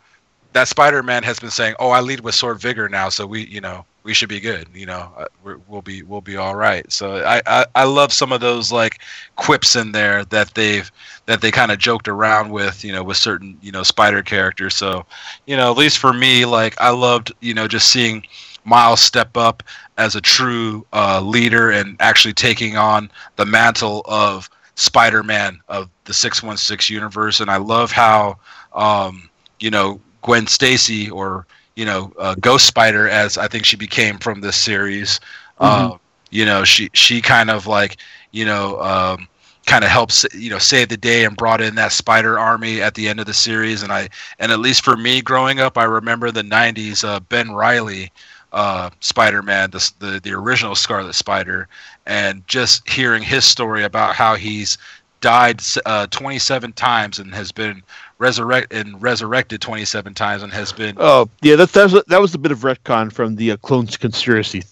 [0.53, 3.61] that Spider-Man has been saying, "Oh, I lead with sword vigor now, so we, you
[3.61, 4.67] know, we should be good.
[4.75, 8.13] You know, uh, we're, we'll be we'll be all right." So I, I I love
[8.13, 8.99] some of those like
[9.37, 10.91] quips in there that they've
[11.27, 14.75] that they kind of joked around with, you know, with certain you know Spider characters.
[14.75, 15.07] So
[15.47, 18.27] you know, at least for me, like I loved you know just seeing
[18.65, 19.63] Miles step up
[19.97, 26.15] as a true uh, leader and actually taking on the mantle of Spider-Man of the
[26.15, 27.39] 616 universe.
[27.39, 28.39] And I love how,
[28.73, 31.47] um, you know, Gwen Stacy or,
[31.81, 35.19] you know, uh, Ghost Spider, as I think she became from this series,
[35.61, 35.97] uh,
[36.31, 37.97] you know, she, she kind of like,
[38.33, 39.29] you know, um,
[39.67, 42.95] kind of helps you know save the day and brought in that spider army at
[42.95, 43.83] the end of the series.
[43.83, 47.53] And i and at least for me growing up i remember the 90s uh, ben
[47.53, 48.11] riley
[48.53, 51.69] uh, Spider-Man, the, the the original Scarlet Spider,
[52.07, 54.77] and just hearing his story about how he's
[55.21, 57.83] died uh, 27 times and has been
[58.21, 62.35] resurrect and resurrected 27 times and has been Oh, yeah, that that was that was
[62.35, 64.63] a bit of retcon from the uh, Clones Conspiracy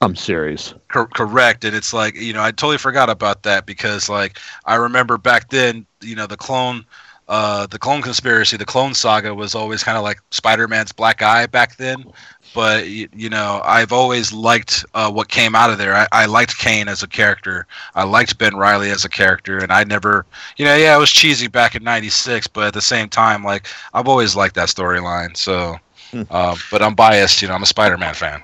[0.00, 0.74] um series.
[0.92, 4.74] cor- correct and it's like you know i totally forgot about that because like i
[4.74, 6.84] remember back then you know the clone
[7.28, 11.46] uh the clone conspiracy the clone saga was always kind of like spider-man's black eye
[11.46, 12.04] back then
[12.54, 16.58] but you know i've always liked uh, what came out of there I, I liked
[16.58, 20.64] kaine as a character i liked ben riley as a character and i never you
[20.66, 24.08] know yeah it was cheesy back in 96 but at the same time like i've
[24.08, 25.76] always liked that storyline so
[26.12, 26.22] Hmm.
[26.30, 28.42] uh, but i'm biased you know i'm a spider-man fan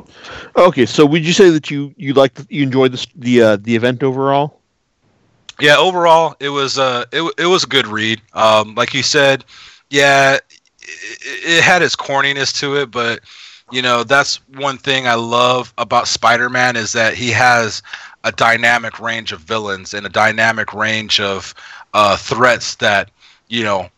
[0.57, 3.77] Okay, so would you say that you you liked you enjoyed the the uh, the
[3.77, 4.61] event overall?
[5.61, 8.21] Yeah, overall, it was uh, it, it was a good read.
[8.33, 9.45] Um, like you said,
[9.91, 10.43] yeah, it,
[10.81, 13.21] it had its corniness to it, but
[13.71, 17.83] you know that's one thing I love about Spider-Man is that he has
[18.25, 21.55] a dynamic range of villains and a dynamic range of
[21.95, 23.11] uh, threats that
[23.49, 23.89] you know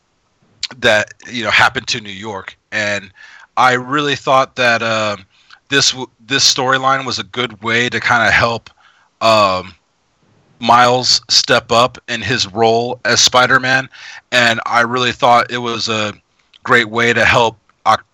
[0.78, 3.10] that you know happened to New York, and
[3.56, 5.24] I really thought that um,
[5.68, 8.70] this this storyline was a good way to kind of help.
[9.20, 9.74] Um,
[10.60, 13.88] Miles step up in his role as Spider-Man,
[14.30, 16.14] and I really thought it was a
[16.62, 17.56] great way to help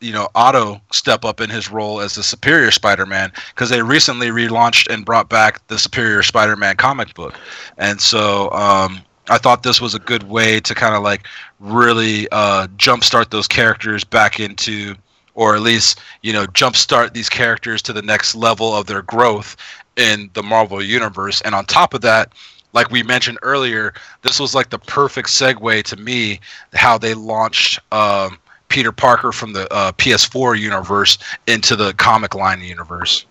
[0.00, 4.28] you know Otto step up in his role as the Superior Spider-Man because they recently
[4.28, 7.34] relaunched and brought back the Superior Spider-Man comic book,
[7.76, 11.26] and so um, I thought this was a good way to kind of like
[11.60, 14.94] really uh, jumpstart those characters back into,
[15.34, 19.56] or at least you know jumpstart these characters to the next level of their growth
[19.96, 21.40] in the Marvel universe.
[21.42, 22.32] And on top of that,
[22.72, 26.40] like we mentioned earlier, this was like the perfect segue to me
[26.74, 32.60] how they launched um, Peter Parker from the uh, PS4 universe into the comic line
[32.60, 33.26] universe.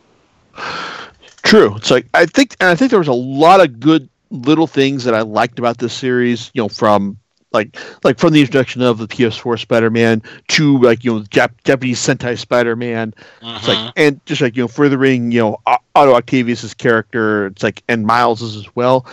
[1.44, 1.76] True.
[1.76, 5.04] It's like I think, and I think there was a lot of good little things
[5.06, 6.52] that I liked about this series.
[6.54, 7.18] You know, from
[7.54, 12.00] like like from the introduction of the PS4 Spider-Man to like you know Jap- Japanese
[12.00, 13.14] Sentai Spider-Man.
[13.42, 15.58] It's like and just like you know furthering you know
[15.96, 17.48] Otto Octavius's character.
[17.48, 19.06] It's like and Miles's as well.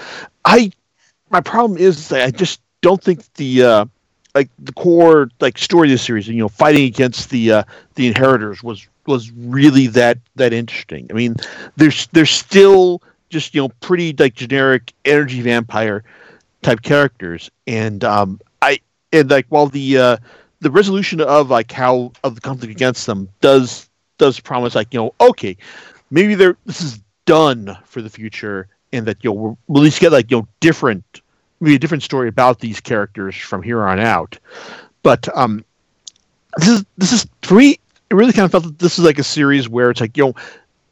[0.44, 0.72] I
[1.30, 3.84] my problem is I just don't think the uh,
[4.34, 7.62] like the core like story of the series, and, you know, fighting against the uh,
[7.94, 11.06] the inheritors was was really that that interesting.
[11.10, 11.36] I mean,
[11.76, 16.04] there's there's still just you know pretty like generic energy vampire
[16.62, 18.80] type characters, and um, I
[19.12, 20.16] and like while the uh,
[20.60, 25.00] the resolution of like how of the conflict against them does does promise like you
[25.00, 25.56] know okay
[26.10, 30.00] maybe they're this is done for the future and that you know we'll at least
[30.00, 31.20] get like you know different
[31.64, 34.38] maybe a different story about these characters from here on out.
[35.02, 35.64] But um
[36.58, 37.78] this is this is for me
[38.10, 40.26] it really kind of felt that this is like a series where it's like you
[40.26, 40.34] know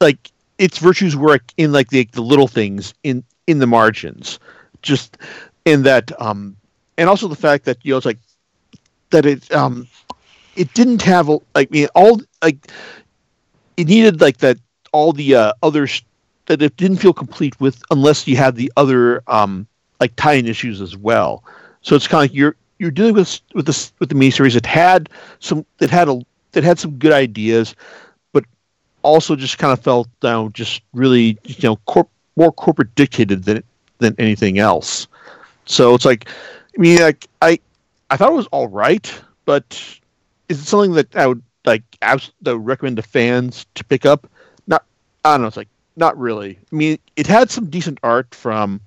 [0.01, 4.39] like its virtues like, in like the, the little things in in the margins.
[4.81, 5.19] Just
[5.65, 6.57] in that um
[6.99, 8.19] and also the fact that you know it's like
[9.11, 9.87] that it um
[10.57, 12.71] it didn't have like I mean all like
[13.77, 14.59] it needed like that
[14.93, 16.03] all the uh, others
[16.47, 19.67] that it didn't feel complete with unless you had the other um
[20.03, 21.45] like tie-in issues as well.
[21.83, 24.67] So it's kind of like you're you're dealing with with this with the miniseries that
[24.67, 26.21] had some that had a
[26.53, 27.77] that had some good ideas,
[28.33, 28.45] but
[29.03, 33.45] also just kind of felt you know, just really you know corp, more corporate dictated
[33.45, 33.62] than
[33.99, 35.07] than anything else.
[35.67, 36.29] So it's like
[36.77, 37.61] I mean like I
[38.11, 39.07] I thought it was all right,
[39.45, 39.81] but
[40.49, 44.05] is it something that I would like abs- that would recommend to fans to pick
[44.05, 44.29] up?
[44.67, 44.85] Not
[45.25, 45.47] I don't know.
[45.47, 46.59] It's like not really.
[46.73, 48.81] I mean, it had some decent art from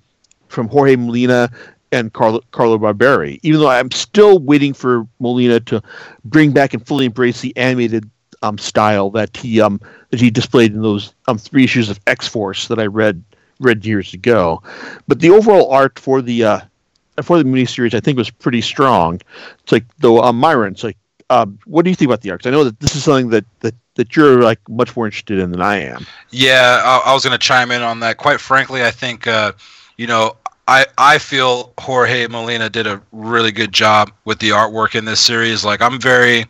[0.56, 1.50] from Jorge Molina
[1.92, 5.82] and Carlo, Carlo Barberi, even though I'm still waiting for Molina to
[6.24, 8.10] bring back and fully embrace the animated
[8.42, 12.26] um, style that he um, that he displayed in those um, three issues of X
[12.26, 13.22] Force that I read
[13.60, 14.62] read years ago.
[15.06, 16.60] But the overall art for the uh,
[17.22, 19.20] for the miniseries, I think, was pretty strong.
[19.62, 20.96] It's like though um, Myron, it's like,
[21.28, 22.46] um, what do you think about the arcs?
[22.46, 25.50] I know that this is something that that that you're like much more interested in
[25.50, 26.06] than I am.
[26.30, 28.16] Yeah, I, I was going to chime in on that.
[28.16, 29.52] Quite frankly, I think uh,
[29.98, 30.36] you know
[30.68, 35.20] I I feel Jorge Molina did a really good job with the artwork in this
[35.20, 35.64] series.
[35.64, 36.46] Like I'm very,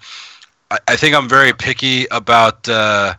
[0.71, 3.15] I, I think I'm very picky about uh,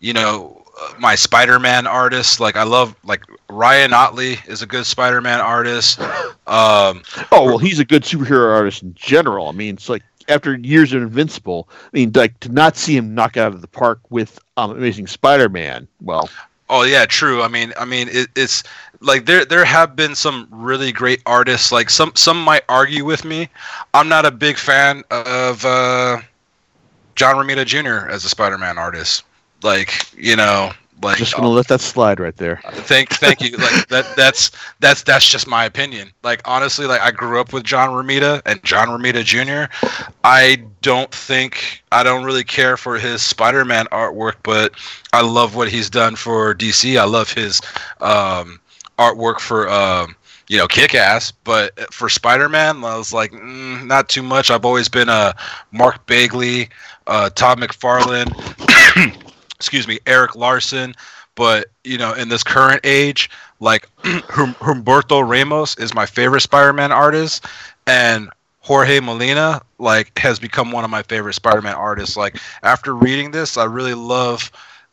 [0.00, 0.64] you know
[0.98, 2.38] my Spider-Man artists.
[2.38, 6.00] Like I love like Ryan Ottley is a good Spider-Man artist.
[6.46, 9.48] Um, Oh well, he's a good superhero artist in general.
[9.48, 11.68] I mean, it's like after years of Invincible.
[11.70, 15.08] I mean, like to not see him knock out of the park with um, Amazing
[15.08, 15.88] Spider-Man.
[16.00, 16.30] Well,
[16.68, 17.42] Oh yeah, true.
[17.42, 18.64] I mean, I mean, it, it's
[19.00, 21.72] like there there have been some really great artists.
[21.72, 23.48] Like some some might argue with me.
[23.94, 26.20] I'm not a big fan of uh,
[27.14, 28.10] John Romita Jr.
[28.10, 29.24] as a Spider-Man artist.
[29.62, 32.60] Like you know, like just gonna let that slide right there.
[32.64, 33.56] thank thank you.
[33.56, 36.10] Like that that's that's that's just my opinion.
[36.22, 39.72] Like honestly, like I grew up with John Romita and John Romita Jr.
[40.24, 44.72] I don't think I don't really care for his Spider-Man artwork, but
[45.12, 46.98] I love what he's done for DC.
[46.98, 47.60] I love his
[48.00, 48.60] um,
[48.98, 50.14] artwork for um,
[50.48, 54.50] you know Kick-Ass, but for Spider-Man, I was like mm, not too much.
[54.50, 55.34] I've always been a
[55.72, 56.68] Mark Bagley,
[57.06, 58.32] uh, Todd McFarlane,
[59.56, 60.94] excuse me, Erik Larsen.
[61.34, 63.30] But you know, in this current age,
[63.60, 67.44] like Humberto Ramos is my favorite Spider-Man artist,
[67.86, 68.30] and
[68.60, 72.16] Jorge Molina like has become one of my favorite Spider-Man artists.
[72.16, 74.50] Like after reading this, I really love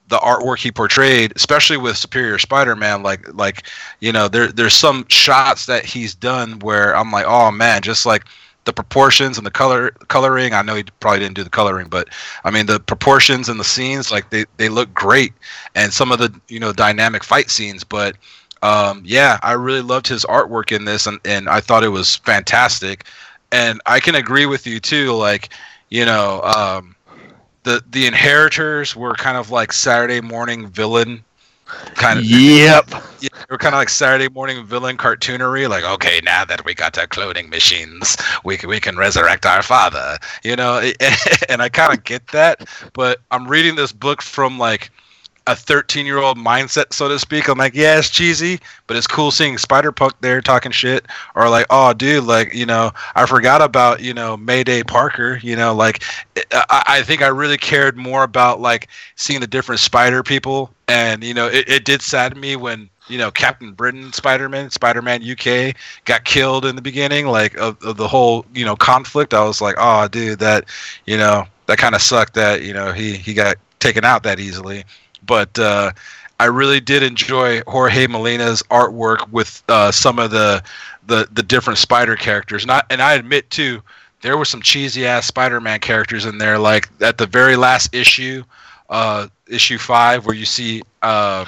[0.08, 3.04] the artwork he portrayed, especially with Superior Spider-Man.
[3.04, 3.64] Like like
[4.00, 8.06] you know, there there's some shots that he's done where I'm like, oh man, just
[8.06, 8.26] like
[8.66, 10.54] the proportions and the color coloring.
[10.54, 12.10] I know he probably didn't do the coloring, but
[12.44, 15.34] I mean the proportions and the scenes like they they look great,
[15.76, 18.16] and some of the you know dynamic fight scenes, but.
[18.62, 22.16] Um, yeah, I really loved his artwork in this, and, and I thought it was
[22.16, 23.04] fantastic
[23.54, 25.14] and I can agree with you too.
[25.14, 25.50] Like,
[25.90, 26.96] you know, um,
[27.64, 31.24] the the inheritors were kind of like Saturday morning villain
[31.96, 32.26] kind of.
[32.26, 32.90] Yep.
[33.22, 35.70] Yeah, they were kind of like Saturday morning villain cartoonery.
[35.70, 39.64] Like, okay, now that we got our cloning machines, we can we can resurrect our
[39.64, 40.18] father.
[40.44, 40.80] You know,
[41.50, 44.92] and I kind of get that, but I'm reading this book from like
[45.48, 47.48] a 13 year old mindset, so to speak.
[47.48, 51.06] I'm like, yeah, it's cheesy, but it's cool seeing Spider Punk there talking shit.
[51.36, 55.40] Or like, oh, dude, like, you know, I forgot about, you know, Mayday Parker.
[55.42, 56.04] You know, like,
[56.52, 60.72] I, I think I really cared more about, like, seeing the different Spider people.
[60.88, 64.70] And, you know, it, it did sadden me when, you know, Captain Britain Spider Man,
[64.70, 65.76] Spider Man UK
[66.06, 69.34] got killed in the beginning, like, of, of the whole, you know, conflict.
[69.34, 70.66] I was like, oh, dude, that,
[71.06, 74.40] you know, that kind of sucked that, you know, he, he got taken out that
[74.40, 74.86] easily
[75.26, 75.92] but uh,
[76.40, 80.64] I really did enjoy Jorge Molina's artwork with uh, some of the,
[81.08, 82.64] the the different Spider characters.
[82.64, 83.82] And I, and I admit too,
[84.22, 86.58] there were some cheesy ass Spider-Man characters in there.
[86.58, 88.44] Like at the very last issue,
[88.90, 91.46] uh, issue five, where you see uh,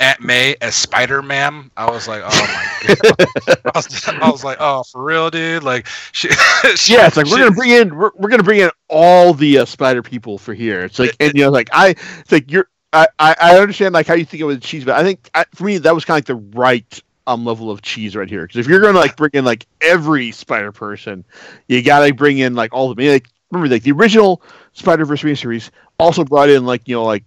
[0.00, 1.70] Aunt May as Spider-Man.
[1.76, 3.58] I was like, oh my god.
[3.64, 5.62] I, was, I was like, oh, for real, dude.
[5.64, 6.28] Like, she,
[6.76, 9.34] she, Yeah, it's like she- we're gonna bring in we're, we're gonna bring in all
[9.34, 10.84] the uh, spider people for here.
[10.84, 14.14] It's like and you know like I it's like you're I, I, understand like how
[14.14, 16.16] you think it was cheese, but I think I, for me that was kind of
[16.18, 18.42] like the right um level of cheese right here.
[18.46, 21.24] Because if you're gonna like bring in like every spider person,
[21.68, 23.06] you gotta bring in like all of them.
[23.06, 24.42] Like remember like the original
[24.72, 27.24] Spider Verse series also brought in like you know like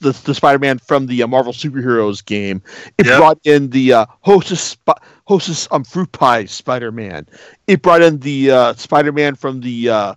[0.00, 2.62] the, the Spider-Man from the uh, Marvel superheroes game.
[2.98, 3.18] It Yep.
[3.18, 7.26] brought in the uh, Hostess Sp- Hostess um fruit pie Spider-Man.
[7.66, 10.14] It brought in the uh, Spider-Man from the uh,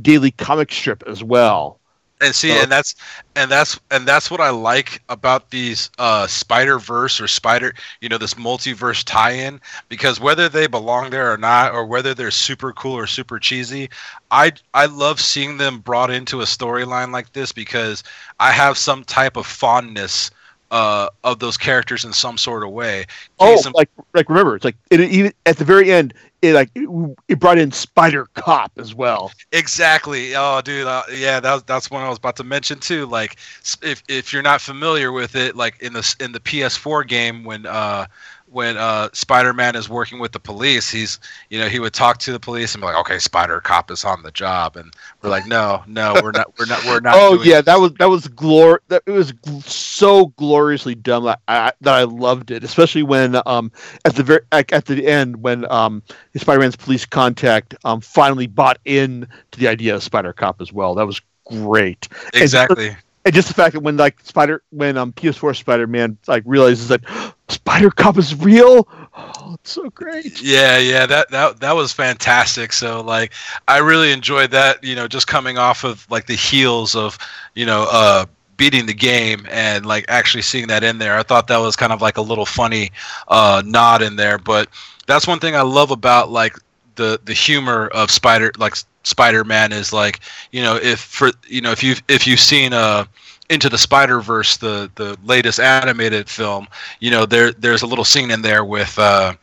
[0.00, 1.78] daily comic strip as well.
[2.22, 2.94] And see, So- and that's
[3.36, 8.08] and that's and that's what I like about these uh, Spider Verse or Spider, you
[8.08, 9.60] know, this multiverse tie-in.
[9.88, 13.90] Because whether they belong there or not, or whether they're super cool or super cheesy,
[14.30, 18.02] I I love seeing them brought into a storyline like this because
[18.40, 20.30] I have some type of fondness
[20.72, 23.04] uh, of those characters in some sort of way.
[23.38, 27.16] Oh, like like remember, it's like it even at the very end, it like it,
[27.28, 29.30] it brought in Spider Cop as well.
[29.52, 30.34] Exactly.
[30.34, 30.86] Oh, dude.
[30.86, 33.04] Uh, yeah, that, that's one I was about to mention too.
[33.04, 33.36] Like,
[33.82, 37.66] if if you're not familiar with it, like in the in the PS4 game, when
[37.66, 38.06] uh
[38.52, 41.18] when uh Spider-Man is working with the police, he's
[41.50, 44.04] you know he would talk to the police and be like, okay, Spider Cop is
[44.04, 47.14] on the job, and we're like, no, no, we're not, we're not, we're not.
[47.16, 51.40] oh yeah, that was that was glor that it was gl- so gloriously dumb that
[51.48, 53.72] I, that I loved it, especially when um
[54.04, 56.02] at the very like, at the end when um
[56.36, 60.94] Spider-Man's police contact um finally bought in to the idea of Spider Cop as well.
[60.94, 62.08] That was great.
[62.34, 62.88] exactly.
[62.88, 62.96] And
[63.30, 67.00] just the fact that when like Spider when um PS4 Spider-Man like realizes that
[67.48, 70.40] Spider Cop is real, oh, it's so great.
[70.40, 72.72] Yeah, yeah, that that that was fantastic.
[72.72, 73.32] So like
[73.68, 77.18] I really enjoyed that, you know, just coming off of like the heels of,
[77.54, 81.16] you know, uh beating the game and like actually seeing that in there.
[81.16, 82.90] I thought that was kind of like a little funny
[83.28, 84.68] uh nod in there, but
[85.06, 86.56] that's one thing I love about like
[86.96, 91.72] the the humor of Spider like Spider-Man is like, you know, if for you know,
[91.72, 93.04] if you if you've seen uh
[93.50, 96.68] into the Spider Verse, the the latest animated film,
[97.00, 99.34] you know there there's a little scene in there with uh,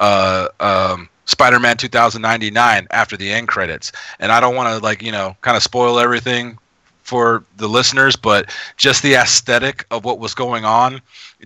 [0.00, 5.12] uh, um, Spider-Man 2099 after the end credits, and I don't want to like you
[5.12, 6.58] know kind of spoil everything
[7.02, 11.00] for the listeners, but just the aesthetic of what was going on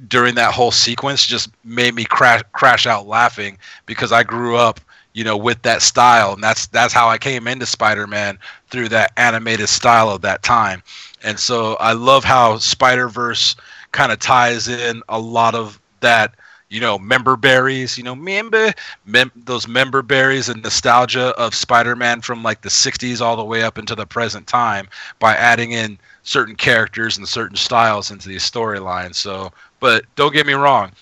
[0.09, 4.81] during that whole sequence just made me crash crash out laughing because I grew up
[5.13, 8.39] you know with that style and that's that's how I came into Spider-Man
[8.71, 10.83] through that animated style of that time
[11.23, 13.57] and so I love how Spider Verse
[13.93, 16.35] kind of ties in a lot of that,
[16.69, 18.73] you know, member berries, you know, member,
[19.05, 23.45] mem- those member berries and nostalgia of Spider Man from like the 60s all the
[23.45, 24.89] way up into the present time
[25.19, 29.17] by adding in certain characters and certain styles into these storylines.
[29.17, 30.93] So, but don't get me wrong.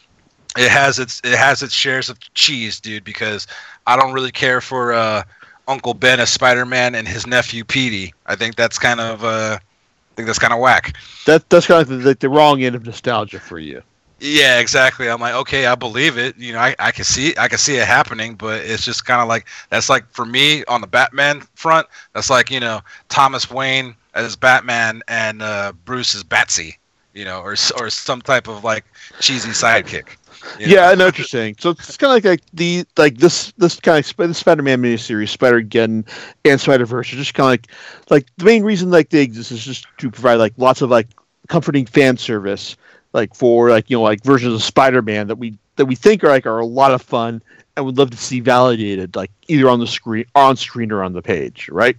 [0.56, 3.04] It has its it has its shares of cheese, dude.
[3.04, 3.46] Because
[3.86, 5.22] I don't really care for uh,
[5.68, 8.14] Uncle Ben as Spider Man and his nephew Petey.
[8.26, 10.96] I think that's kind of uh, I think that's kind of whack.
[11.26, 13.82] That that's kind of the, the, the wrong end of nostalgia for you.
[14.18, 15.10] Yeah, exactly.
[15.10, 16.38] I'm like, okay, I believe it.
[16.38, 19.20] You know, I, I can see I can see it happening, but it's just kind
[19.20, 21.86] of like that's like for me on the Batman front.
[22.14, 22.80] That's like you know
[23.10, 26.76] Thomas Wayne as Batman and uh, Bruce as Batsy.
[27.12, 28.84] You know, or or some type of like
[29.20, 30.16] cheesy sidekick.
[30.58, 30.74] You know?
[30.74, 31.56] Yeah, I know what you're saying.
[31.58, 35.28] So it's kind of like, like the like this this kind of the Spider-Man miniseries,
[35.28, 36.06] Spider-Geddon,
[36.44, 37.66] and Spider-Verse are just kind of like
[38.10, 41.08] like the main reason like they exist is just to provide like lots of like
[41.48, 42.76] comforting fan service,
[43.12, 46.28] like for like you know like versions of Spider-Man that we that we think are
[46.28, 47.42] like are a lot of fun
[47.76, 51.12] and would love to see validated like either on the screen on screen or on
[51.12, 51.96] the page, right?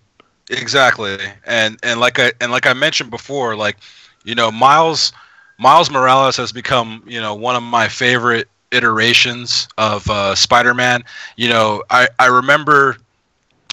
[0.49, 3.77] Exactly, and and like I and like I mentioned before, like
[4.23, 5.11] you know Miles
[5.57, 11.03] Miles Morales has become you know one of my favorite iterations of uh, Spider-Man.
[11.35, 12.97] You know, I I remember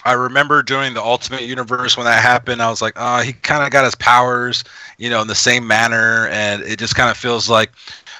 [0.04, 3.64] I remember during the Ultimate Universe when that happened, I was like, oh, he kind
[3.64, 4.64] of got his powers,
[4.98, 7.72] you know, in the same manner, and it just kind of feels like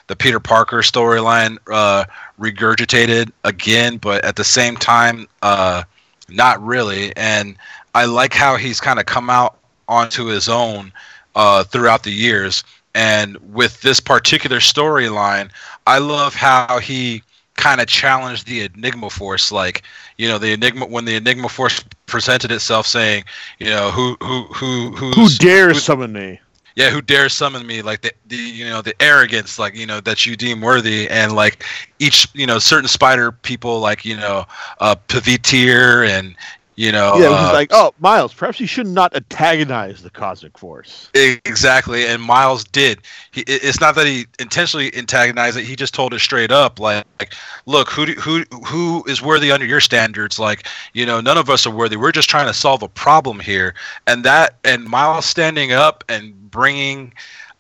[0.07, 2.05] the Peter Parker storyline uh,
[2.41, 5.83] regurgitated again, but at the same time, uh,
[6.29, 7.15] not really.
[7.17, 7.57] And
[7.95, 9.59] I like how he's kind of come out
[9.89, 10.93] onto his own
[11.35, 12.65] uh, throughout the years.
[12.95, 15.51] And with this particular storyline,
[15.87, 17.23] I love how he
[17.57, 19.51] kind of challenged the Enigma Force.
[19.53, 19.83] Like,
[20.19, 23.25] you know, the Enigma when the Enigma Force presented itself, saying,
[23.59, 26.41] you know, who who who who's, Who dares who- summon me?
[26.77, 27.83] yeah, who dares summon me?
[27.83, 31.33] Like the, the you know the arrogance, like you know that you deem worthy, and
[31.33, 31.65] like
[32.01, 34.45] each you know certain spider people, like you know
[34.81, 36.35] uh, Pavitr and
[36.77, 40.11] you know Yeah, which uh, is like, oh, Miles, perhaps you should not antagonize the
[40.11, 41.11] Cosmic Force.
[41.15, 43.01] Exactly, and Miles did.
[43.31, 45.65] He, it's not that he intentionally antagonized it.
[45.65, 47.35] He just told it straight up, like, like,
[47.67, 50.39] look, who do, who who is worthy under your standards?
[50.39, 51.97] Like, you know, none of us are worthy.
[51.97, 53.75] We're just trying to solve a problem here,
[54.07, 57.13] and that and Miles standing up and bringing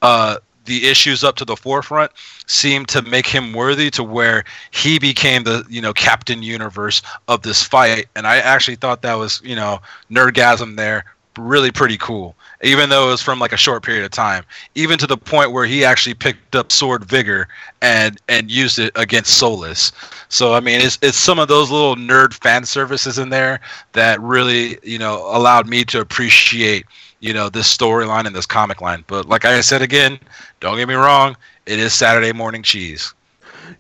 [0.02, 2.10] uh, the issues up to the forefront
[2.46, 7.42] seemed to make him worthy to where he became the you know Captain Universe of
[7.42, 8.06] this fight.
[8.16, 11.04] And I actually thought that was you know nerdgasm there
[11.38, 12.36] really pretty cool.
[12.62, 14.44] Even though it was from like a short period of time,
[14.74, 17.48] even to the point where he actually picked up Sword Vigor
[17.82, 19.92] and and used it against Solus.
[20.28, 23.60] So I mean, it's it's some of those little nerd fan services in there
[23.92, 26.86] that really you know allowed me to appreciate
[27.24, 29.02] you know this storyline and this comic line.
[29.06, 30.18] But like I said again,
[30.60, 33.14] don't get me wrong, it is Saturday morning cheese.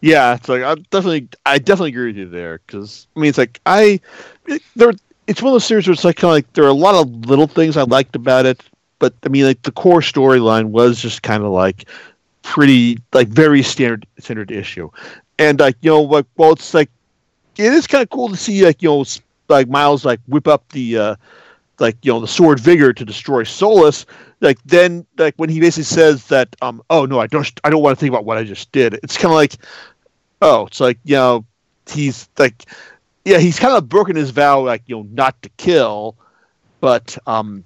[0.00, 3.38] Yeah, it's like I definitely, I definitely agree with you there because I mean, it's
[3.38, 4.00] like I
[4.76, 4.92] there.
[5.26, 6.94] It's one of those series where it's like kind of like there are a lot
[6.94, 8.62] of little things I liked about it,
[8.98, 11.86] but I mean, like the core storyline was just kind of like
[12.42, 14.90] pretty, like very standard standard issue,
[15.38, 16.90] and like you know, like well, it's like
[17.56, 19.04] it is kind of cool to see like you know,
[19.48, 20.96] like Miles like whip up the.
[20.96, 21.16] uh
[21.78, 24.06] like you know the sword vigor to destroy Solus,
[24.40, 27.82] like then like when he basically says that um oh no I don't I don't
[27.82, 28.94] want to think about what I just did.
[29.02, 29.56] It's kind of like
[30.42, 31.44] oh it's like you know
[31.90, 32.64] he's like
[33.24, 36.16] yeah he's kind of broken his vow like you know not to kill,
[36.80, 37.64] but um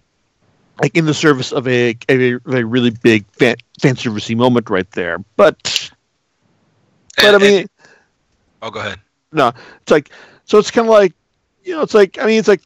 [0.81, 4.91] like in the service of a a, a really big fan fan servicey moment right
[4.93, 5.19] there.
[5.37, 5.91] But
[7.17, 7.59] but And- I mean.
[7.61, 7.71] and-
[8.63, 9.01] oh, go ahead.
[9.33, 9.53] no,
[9.83, 10.11] it's like
[10.45, 10.59] so.
[10.59, 11.13] It's kind of like
[11.65, 12.63] you know, it's like I mean, it's like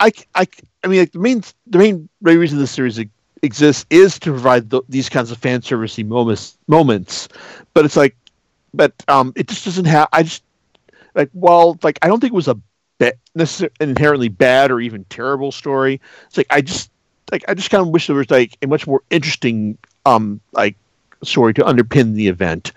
[0.00, 0.46] I, I,
[0.84, 3.00] I mean, like, the main the main reason this series
[3.42, 7.28] exists is to provide th- these kinds of fan servicey moments moments,
[7.74, 8.16] but it's like,
[8.74, 10.08] but um, it just doesn't have.
[10.12, 10.42] I just
[11.14, 12.58] like well, like I don't think it was a
[12.98, 16.00] ba- necessarily inherently bad or even terrible story.
[16.26, 16.90] It's like I just
[17.32, 20.76] like I just kind of wish there was like a much more interesting um like
[21.22, 22.72] story to underpin the event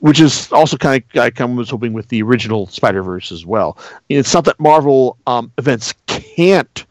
[0.00, 3.78] which is also kind of I was hoping with the original Spider Verse as well.
[4.08, 6.84] It's not that Marvel um, events can't,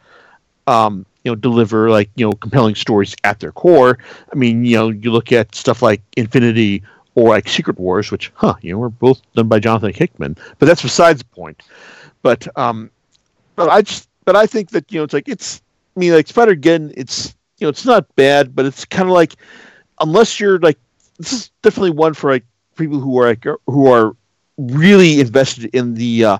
[0.68, 3.98] um, you know, deliver like you know compelling stories at their core.
[4.32, 6.84] I mean, you know, you look at stuff like Infinity
[7.16, 10.66] or like Secret Wars, which, huh, you know, were both done by Jonathan Hickman, but
[10.66, 11.62] that's besides the point.
[12.22, 12.90] But um,
[13.56, 15.62] but I just but I think that you know it's like it's
[15.96, 19.14] I mean like Spider again, it's you know it's not bad, but it's kind of
[19.14, 19.36] like
[20.00, 20.78] unless you're like
[21.20, 22.46] this is definitely one for like
[22.76, 24.16] people who are like who are
[24.58, 26.38] really invested in the uh,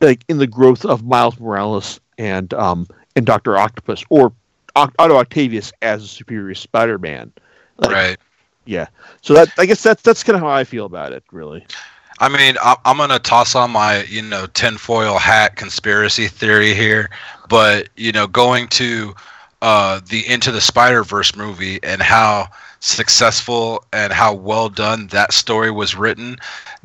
[0.00, 2.86] like in the growth of Miles Morales and um
[3.16, 4.32] and Doctor Octopus or
[4.76, 7.32] Otto Octavius as a superior Spider-Man.
[7.78, 8.16] Like, right.
[8.64, 8.86] Yeah.
[9.20, 11.66] So that I guess that's that's kind of how I feel about it, really.
[12.20, 17.10] I mean, I- I'm gonna toss on my, you know, tinfoil hat conspiracy theory here,
[17.48, 19.14] but you know, going to
[19.62, 22.48] uh, the Into the Spider Verse movie and how
[22.80, 26.36] successful and how well done that story was written.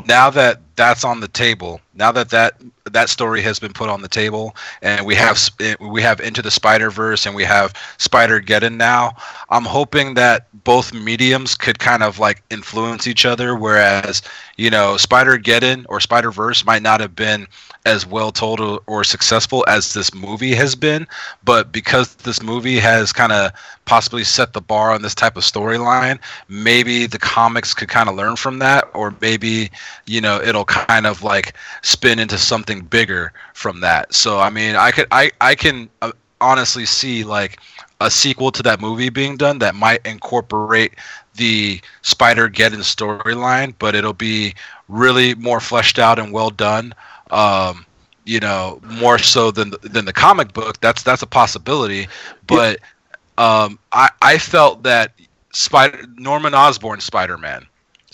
[0.04, 4.02] Now that that's on the table, now that that that story has been put on
[4.02, 7.74] the table, and we have eh, we have Into the Spider Verse and we have
[7.98, 9.16] Spider Geddon now.
[9.50, 13.56] I'm hoping that both mediums could kind of like influence each other.
[13.56, 14.22] Whereas
[14.58, 17.48] you know Spider Geddon or Spider Verse might not have been
[17.86, 21.08] as well told or, or successful as this movie has been,
[21.43, 23.52] but because this movie has kind of
[23.86, 26.20] possibly set the bar on this type of storyline,
[26.50, 29.70] maybe the comics could kind of learn from that, or maybe
[30.05, 34.13] you know it'll kind of like spin into something bigger from that.
[34.13, 36.11] So I mean, I could I I can uh,
[36.41, 37.59] honestly see like
[38.01, 40.93] a sequel to that movie being done that might incorporate
[41.36, 44.53] the Spider Geddon storyline, but it'll be
[44.88, 46.93] really more fleshed out and well done.
[47.31, 47.86] Um,
[48.25, 50.79] you know, more so than than the comic book.
[50.81, 52.07] That's that's a possibility,
[52.47, 52.79] but
[53.38, 55.13] um, I I felt that
[55.53, 57.65] Spider Norman Osborn Spider Man.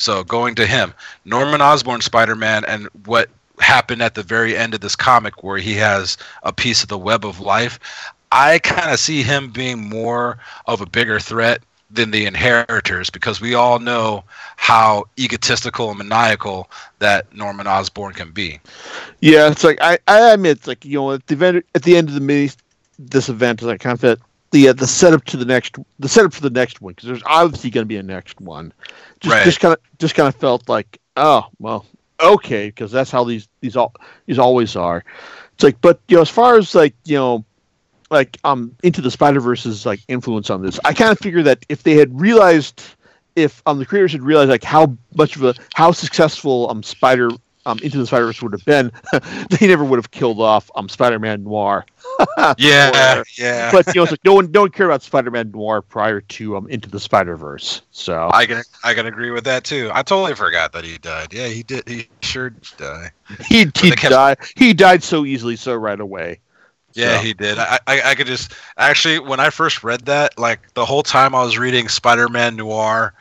[0.02, 0.94] So going to him,
[1.26, 3.30] Norman Osborn Spider Man, and what
[3.60, 6.98] happened at the very end of this comic where he has a piece of the
[6.98, 7.80] web of life.
[8.32, 13.42] I kind of see him being more of a bigger threat than the inheritors because
[13.42, 14.24] we all know
[14.56, 18.60] how egotistical and maniacal that Norman Osborn can be.
[19.20, 22.08] Yeah, it's like I, I admit, it's like you know, at the at the end
[22.08, 22.50] of the mini,
[22.98, 24.20] this event is like kind of
[24.52, 27.24] the uh, the setup to the next, the setup for the next one because there's
[27.26, 28.74] obviously going to be a next one.
[29.20, 29.44] Just Right.
[29.44, 31.86] just kind of just kind of felt like oh well
[32.22, 33.94] okay because that's how these these all
[34.26, 35.04] these always are.
[35.54, 37.46] It's like, but you know, as far as like you know,
[38.10, 41.66] like um into the Spider Verse's like influence on this, I kind of figure that
[41.70, 42.82] if they had realized
[43.36, 47.30] if um the creators had realized like how much of a how successful um Spider
[47.66, 48.92] um into the Spider Verse would have been,
[49.60, 51.86] they never would have killed off um Spider Man Noir.
[52.58, 53.72] Yeah, Or- yeah.
[53.72, 56.58] But you know, like no one no one cared about Spider Man Noir prior to
[56.58, 57.82] um into the Spider Verse.
[57.92, 59.90] So I can I can agree with that too.
[59.94, 61.34] I totally forgot that he died.
[61.34, 61.88] Yeah, he did.
[61.88, 63.12] He sure did die.
[63.48, 66.40] he he kept- died he died so easily so right away.
[66.94, 67.58] Yeah, So- he did.
[67.58, 71.34] I, I I could just actually when I first read that, like the whole time
[71.34, 73.14] I was reading Spider-Man Noir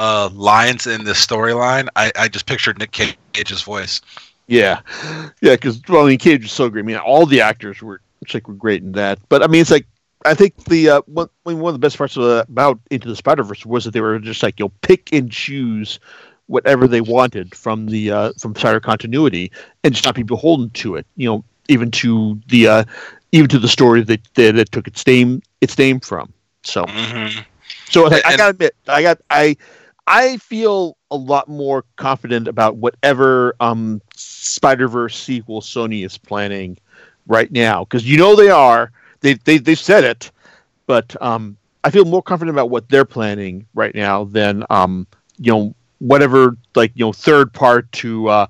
[0.00, 4.00] uh, lines in this storyline, I, I just pictured Nick Cage's voice.
[4.48, 4.80] Yeah,
[5.42, 6.82] yeah, because well, I mean, Cage was so great.
[6.82, 8.00] I mean, all the actors were
[8.34, 9.18] like were great in that.
[9.28, 9.86] But I mean, it's like
[10.24, 13.44] I think the uh, one one of the best parts the, about Into the Spider
[13.44, 16.00] Verse was that they were just like you'll pick and choose
[16.46, 19.52] whatever they wanted from the uh, from Spider continuity
[19.84, 21.06] and just not be beholden to it.
[21.16, 22.84] You know, even to the uh,
[23.32, 26.32] even to the story that that it took its name its name from.
[26.64, 27.44] So, Mhm.
[27.88, 29.56] so I, I gotta admit, I got I
[30.10, 36.76] I feel a lot more confident about whatever um Spider Verse sequel Sony is planning
[37.28, 38.90] right now because you know they are
[39.20, 40.32] they they they said it,
[40.86, 45.06] but um I feel more confident about what they're planning right now than um
[45.38, 48.46] you know whatever like you know third part to uh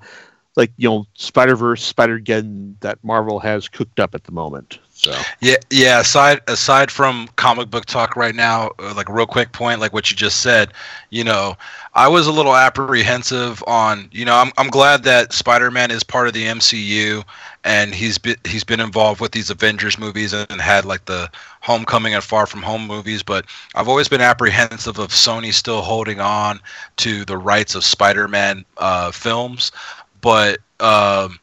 [0.57, 4.79] like you know Spider Verse Spider Geddon that Marvel has cooked up at the moment.
[5.01, 6.01] So Yeah, yeah.
[6.01, 9.95] Aside aside from comic book talk right now, uh, like a real quick point, like
[9.95, 10.75] what you just said,
[11.09, 11.57] you know,
[11.95, 16.29] I was a little apprehensive on, you know, I'm I'm glad that Spider-Man is part
[16.29, 17.25] of the MCU,
[17.65, 21.31] and he's been he's been involved with these Avengers movies and had like the
[21.63, 26.21] Homecoming and Far From Home movies, but I've always been apprehensive of Sony still holding
[26.21, 26.61] on
[26.99, 29.73] to the rights of Spider-Man uh, films,
[30.21, 31.41] but um,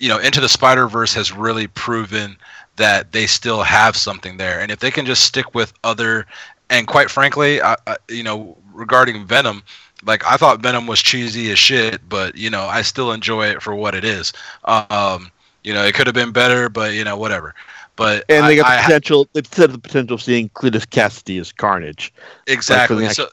[0.00, 2.36] you know, Into the Spider Verse has really proven
[2.80, 6.26] that they still have something there, and if they can just stick with other,
[6.70, 9.62] and quite frankly, I, I, you know, regarding Venom,
[10.04, 13.62] like I thought Venom was cheesy as shit, but you know, I still enjoy it
[13.62, 14.32] for what it is.
[14.64, 15.30] Um,
[15.62, 17.54] you know, it could have been better, but you know, whatever.
[17.96, 19.28] But and they I- got the I- potential.
[19.34, 22.12] They said the potential of seeing Cletus Kasady as Carnage.
[22.16, 23.02] like, the exactly.
[23.04, 23.28] next So.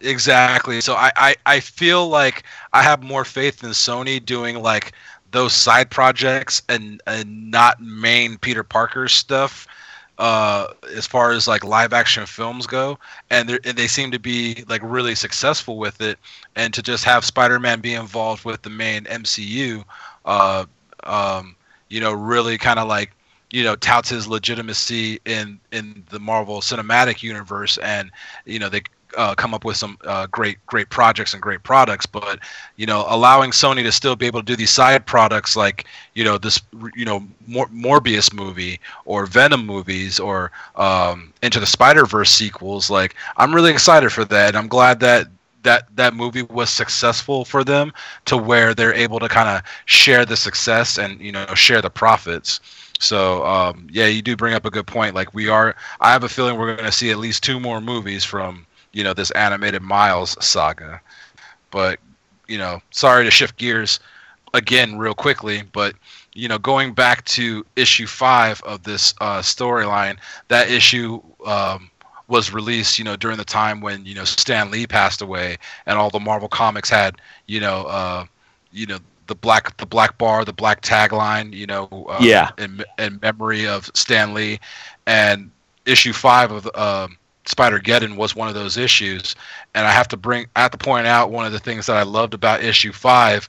[0.00, 0.80] Exactly.
[0.82, 2.42] So I, I, I feel like
[2.74, 4.92] I have more faith in Sony doing like
[5.34, 9.66] those side projects and, and not main Peter Parker stuff
[10.18, 12.98] uh, as far as like live action films go.
[13.30, 16.18] And, and they seem to be like really successful with it.
[16.54, 19.84] And to just have Spider Man be involved with the main MCU,
[20.24, 20.66] uh,
[21.02, 21.56] um,
[21.88, 23.10] you know, really kind of like
[23.50, 28.10] you know touts his legitimacy in in the Marvel Cinematic Universe, and
[28.46, 28.82] you know they
[29.16, 32.38] uh, come up with some uh, great great projects and great products but
[32.76, 36.24] you know allowing sony to still be able to do these side products like you
[36.24, 36.60] know this
[36.94, 42.90] you know Mor- morbius movie or venom movies or um, into the spider verse sequels
[42.90, 45.28] like i'm really excited for that i'm glad that
[45.64, 47.92] that that movie was successful for them
[48.26, 51.90] to where they're able to kind of share the success and you know share the
[51.90, 52.60] profits.
[53.00, 56.22] So um, yeah you do bring up a good point like we are i have
[56.22, 58.64] a feeling we're going to see at least two more movies from
[58.94, 61.02] you know this animated Miles saga.
[61.70, 62.00] But
[62.48, 64.00] you know, sorry to shift gears
[64.54, 65.94] again real quickly, but
[66.34, 70.18] you know, going back to issue five of this uh, storyline,
[70.48, 71.90] that issue um,
[72.28, 75.98] was released, you know, during the time when you know Stan Lee passed away, and
[75.98, 77.16] all the Marvel comics had,
[77.46, 78.24] you know, uh,
[78.72, 78.98] you know.
[79.28, 82.50] The black, the black bar, the black tagline, you know, uh, Yeah.
[82.58, 84.58] in, in memory of Stan Lee,
[85.06, 85.50] and
[85.86, 87.16] issue five of um,
[87.46, 89.36] Spider Geddon was one of those issues,
[89.74, 91.96] and I have to bring I have to point out one of the things that
[91.96, 93.48] I loved about issue five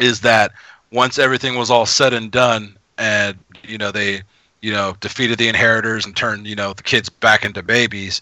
[0.00, 0.52] is that
[0.90, 4.22] once everything was all said and done, and you know they
[4.60, 8.20] you know defeated the inheritors and turned you know the kids back into babies,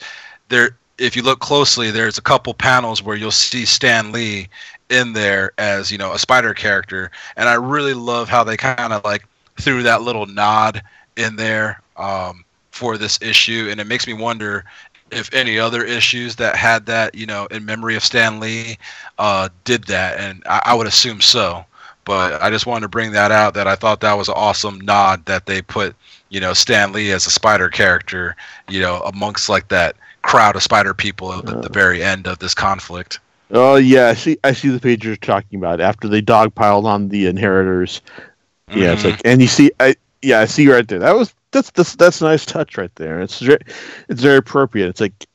[0.49, 4.49] there if you look closely, there's a couple panels where you'll see Stan Lee
[4.91, 8.93] in there as you know a spider character, and I really love how they kind
[8.93, 9.27] of like
[9.59, 10.83] threw that little nod
[11.17, 14.65] in there um, for this issue, and it makes me wonder
[15.13, 18.79] if any other issues that had that, you know, in memory of Stan Lee,
[19.19, 21.65] uh, did that, and I, I would assume so.
[22.05, 24.81] But I just wanted to bring that out that I thought that was an awesome
[24.81, 25.95] nod that they put,
[26.31, 28.37] you know, Stan Lee as a spider character,
[28.69, 32.39] you know, amongst like that crowd of spider people at the, the very end of
[32.39, 33.21] this conflict.
[33.51, 34.39] Oh yeah, I see.
[34.45, 38.01] I see the page you're talking about after they dogpiled on the inheritors.
[38.73, 39.11] Yeah, it's Mhm.
[39.11, 41.01] like, and you see, I yeah, I see right there.
[41.01, 43.21] That was that's that's that's a nice touch right there.
[43.21, 43.61] It's very,
[44.09, 44.89] it's very appropriate.
[44.89, 45.27] It's like,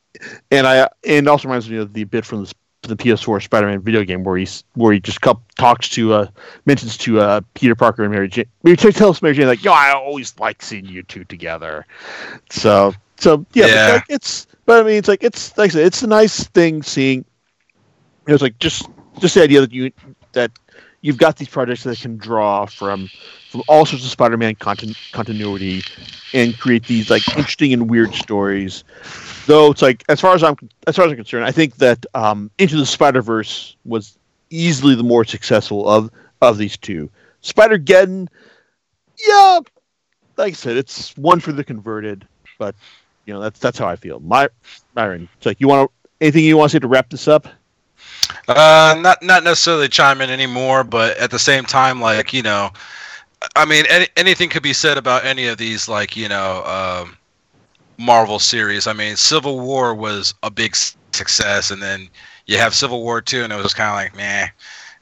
[0.52, 2.54] and I and also reminds me of the bit from the,
[2.84, 6.28] the PS4 Spider-Man video game where he's where he just cup, talks to uh
[6.66, 8.46] mentions to uh Peter Parker and Mary Jane.
[8.64, 11.86] Maybe tells Mary Jane like, yo, I always like seeing you two together.
[12.50, 13.88] So so yeah, Yeah.
[13.88, 16.44] But like, it's but I mean it's like it's like I said, it's a nice
[16.48, 17.26] thing seeing.
[18.28, 18.88] It was like just
[19.20, 19.92] just the idea that you
[20.34, 20.52] that
[21.06, 23.08] you've got these projects that can draw from
[23.50, 25.84] from all sorts of Spider-Man contin- continuity
[26.34, 28.84] and create these like interesting and weird stories.
[29.46, 30.56] Though it's like as far as I'm
[30.88, 34.18] as far as I'm concerned, I think that um, Into the Spider-Verse was
[34.50, 36.10] easily the more successful of
[36.42, 37.12] of these two.
[37.42, 38.28] Spider-Geddon,
[39.28, 39.60] yeah,
[40.38, 42.28] like I said, it's one for the converted,
[42.58, 42.74] but
[43.26, 44.20] you know that's that's how I feel.
[44.22, 44.50] My
[44.96, 47.48] Myron, it's like you want anything you want to say to wrap this up?
[48.48, 52.72] Uh, not not necessarily chime in anymore, but at the same time, like you know,
[53.56, 57.18] I mean, any, anything could be said about any of these, like you know, um,
[57.98, 58.88] Marvel series.
[58.88, 60.76] I mean, Civil War was a big
[61.12, 62.10] success, and then
[62.46, 64.48] you have Civil War two, and it was kind of like meh.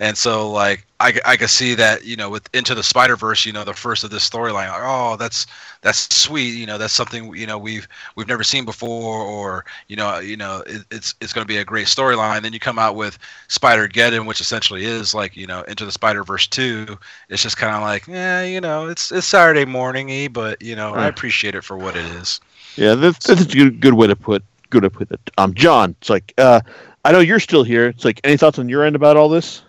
[0.04, 3.46] And so, like, I, I could see that, you know, with Into the Spider Verse,
[3.46, 5.48] you know, the first of this storyline, like, oh, that's
[5.80, 7.88] that's sweet, you know, that's something you know we've
[8.18, 11.56] we've never seen before, or you know, you know, it, it's it's going to be
[11.56, 12.42] a great storyline.
[12.42, 15.92] Then you come out with Spider Geddon, which essentially is like, you know, Into the
[15.94, 17.00] Spider Verse two.
[17.30, 20.94] It's just kind of like, yeah, you know, it's it's Saturday morningy, but you know,
[20.94, 22.42] I appreciate it for what it is.
[22.76, 25.22] Yeah, that's, that's a good, good way to put good to put it.
[25.38, 26.60] Um, John, it's like uh,
[27.06, 27.88] I know you're still here.
[27.88, 29.62] It's like any thoughts on your end about all this?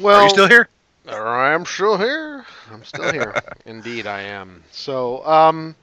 [0.00, 0.68] Well, Are you still here?
[1.06, 2.46] I'm still here.
[2.70, 3.36] I'm still here.
[3.66, 4.64] Indeed, I am.
[4.70, 5.76] So, um,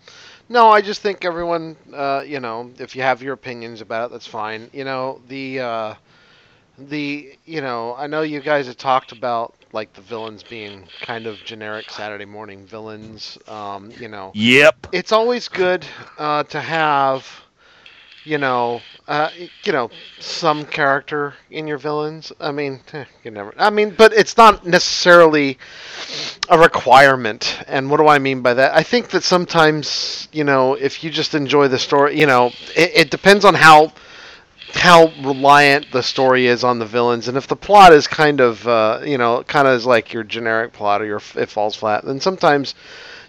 [0.49, 4.11] no, I just think everyone, uh, you know, if you have your opinions about it,
[4.13, 4.69] that's fine.
[4.73, 5.95] You know, the, uh,
[6.77, 11.27] the, you know, I know you guys have talked about like the villains being kind
[11.27, 13.37] of generic Saturday morning villains.
[13.47, 14.87] Um, you know, Yep.
[14.91, 15.85] it's always good
[16.17, 17.46] uh, to have
[18.27, 19.29] you know uh,
[19.63, 22.31] you know some character in your villains.
[22.39, 22.81] I mean
[23.23, 25.57] you never i mean but it's not necessarily
[26.49, 27.63] a requirement.
[27.67, 28.75] And what do i mean by that?
[28.75, 32.91] I think that sometimes you know if you just enjoy the story you know it,
[32.95, 33.93] it depends on how
[34.73, 37.29] how reliant the story is on the villains.
[37.29, 40.23] And if the plot is kind of uh, you know kind of is like your
[40.23, 42.75] generic plot or your it falls flat then sometimes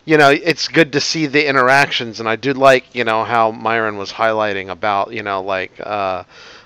[0.09, 3.51] you know, it's good to see the interactions, and I do like, you know, how
[3.53, 6.25] Myron was highlighting about, you know, like, uh,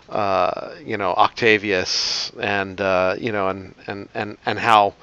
[0.09, 4.95] uh, you know, Octavius, and uh, you know, and and and and how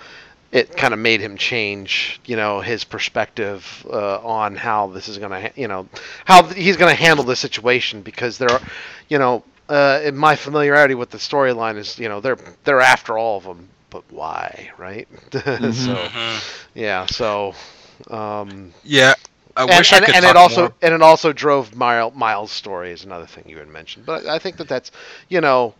[0.51, 5.17] it kind of made him change, you know, his perspective uh, on how this is
[5.17, 5.87] going to, you know,
[6.25, 8.61] how he's going to handle the situation because there are,
[9.09, 13.17] you know, uh, in my familiarity with the storyline is, you know, they're they're after
[13.17, 15.07] all of them, but why, right?
[15.73, 16.43] so, Mhm.
[16.73, 17.53] yeah, so
[18.07, 19.13] um, Yeah,
[19.55, 20.73] I and, wish I and, could and it also more.
[20.81, 24.05] and it also drove Miles, Miles' story is another thing you had mentioned.
[24.05, 24.91] But I think that that's
[25.29, 25.75] you know,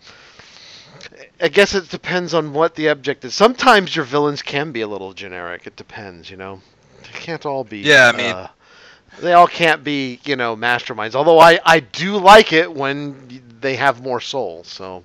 [1.42, 3.34] I guess it depends on what the object is.
[3.34, 5.66] Sometimes your villains can be a little generic.
[5.68, 6.62] It depends, you know.
[7.04, 7.80] They can't all be.
[7.80, 8.48] Yeah, I mean- uh,
[9.20, 11.16] they all can't be you know masterminds.
[11.16, 14.64] Although I I do like it when they have more soul.
[14.64, 15.04] So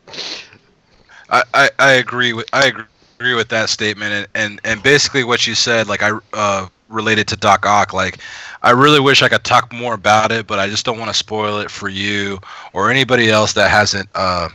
[1.31, 5.47] I, I, I agree with I agree with that statement and, and, and basically what
[5.47, 8.19] you said like I uh, related to Doc Ock like
[8.63, 11.15] I really wish I could talk more about it but I just don't want to
[11.17, 12.39] spoil it for you
[12.73, 14.49] or anybody else that hasn't uh,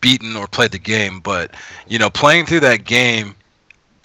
[0.00, 1.54] beaten or played the game but
[1.88, 3.34] you know playing through that game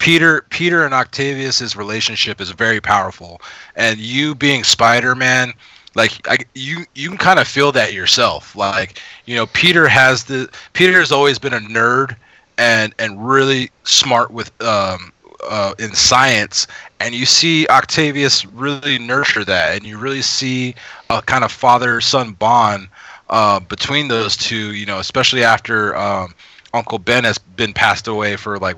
[0.00, 3.40] Peter Peter and Octavius's relationship is very powerful.
[3.76, 5.52] And you being Spider-Man
[5.94, 8.56] like I, you you can kind of feel that yourself.
[8.56, 12.16] Like you know Peter has the Peter has always been a nerd
[12.58, 15.12] and and really smart with um
[15.48, 16.66] uh, in science
[17.00, 20.74] and you see Octavius really nurture that and you really see
[21.08, 22.88] a kind of father son bond
[23.30, 26.34] uh, between those two you know especially after um,
[26.74, 28.76] Uncle Ben has been passed away for like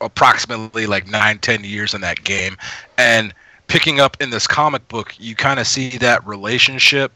[0.00, 2.56] approximately like nine ten years in that game.
[2.98, 3.34] And
[3.66, 7.12] picking up in this comic book you kind of see that relationship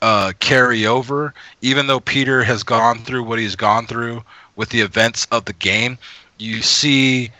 [0.00, 4.22] uh, carry over even though peter has gone through what he's gone through
[4.58, 5.96] with the events of the game.
[6.38, 7.30] You see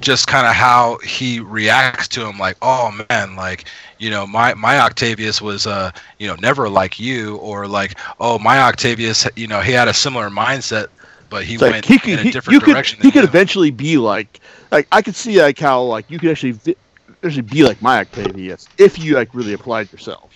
[0.00, 3.64] just kind of how he reacts to him like oh man like
[3.98, 8.38] you know my my octavius was uh you know never like you or like oh
[8.38, 10.86] my octavius you know he had a similar mindset
[11.28, 13.10] but he It's like went he could, in a he, different you could, direction he
[13.10, 13.24] could you.
[13.24, 16.76] eventually be like, like I could see like how like you could actually vi-
[17.24, 20.32] actually be like my Octavius if you like really applied yourself.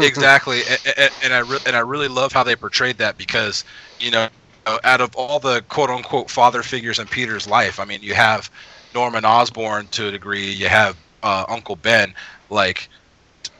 [0.00, 3.64] exactly and, and, and i re- and i really love how they portrayed that because
[3.98, 4.28] you know
[4.84, 8.50] out of all the quote unquote father figures in peter's life i mean you have
[8.94, 12.14] norman osborn to a degree you have uh, uncle ben
[12.50, 12.88] like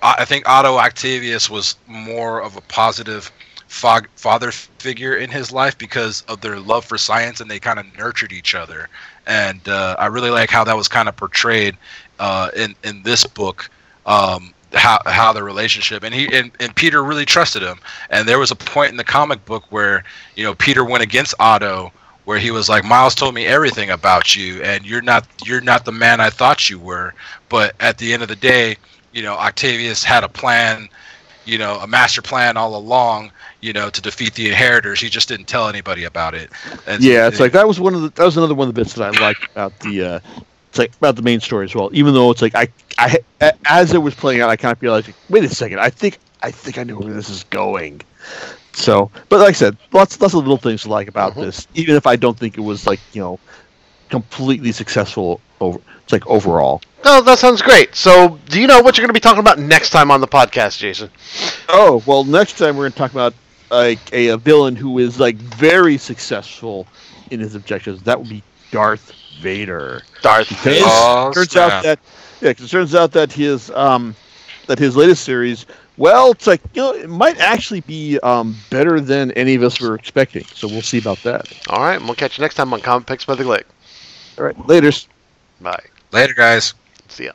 [0.02, 3.30] I think Otto Octavius was more of a positive
[3.68, 7.86] father figure in his life because of their love for science and they kind of
[7.96, 8.88] nurtured each other.
[9.26, 11.76] And uh, I really like how that was kind of portrayed
[12.18, 13.70] uh, in in this book.
[14.04, 17.78] Um, how how the relationship and he and, and Peter really trusted him.
[18.10, 20.02] And there was a point in the comic book where
[20.34, 21.92] you know Peter went against Otto
[22.24, 25.84] where he was like Miles told me everything about you and you're not you're not
[25.84, 27.14] the man I thought you were.
[27.48, 28.76] But at the end of the day,
[29.12, 30.88] you know Octavius had a plan,
[31.44, 35.00] you know, a master plan all along, you know, to defeat the inheritors.
[35.00, 36.50] He just didn't tell anybody about it.
[36.86, 38.80] And Yeah, it's like that was one of the that was another one of the
[38.80, 40.20] bits that I liked about the uh,
[40.72, 41.90] it's like about the main story as well.
[41.92, 43.18] Even though it's like I, I
[43.66, 46.18] as it was playing out, I kind of realized like, wait a second, I think
[46.42, 48.00] I think I know where this is going.
[48.74, 51.42] So, but like I said, lots lots of little things to like about Mhm.
[51.42, 53.38] this, even if I don't think it was like you know
[54.08, 55.78] completely successful over.
[56.02, 56.82] It's like overall.
[57.04, 57.94] Oh, that sounds great.
[57.94, 60.26] So, do you know what you're going to be talking about next time on the
[60.28, 61.10] podcast, Jason?
[61.68, 63.34] Oh well, next time we're going to talk about
[63.70, 66.86] like a, a villain who is like very successful
[67.30, 68.02] in his objectives.
[68.02, 70.02] That would be Darth Vader.
[70.22, 70.84] Darth Vader.
[70.86, 71.72] Oh, turns snap.
[71.72, 71.98] out that
[72.40, 74.14] yeah, 'cause it turns out that his um
[74.66, 75.66] that his latest series,
[75.96, 79.80] well, it's like you know, it might actually be um better than any of us
[79.80, 80.44] were expecting.
[80.54, 81.52] So we'll see about that.
[81.68, 83.64] All right, and we'll catch you next time on Comic Picks by the Glick.
[84.38, 85.08] All right, later's.
[85.60, 85.82] Bye.
[86.12, 86.74] Later, guys.
[87.08, 87.32] See ya.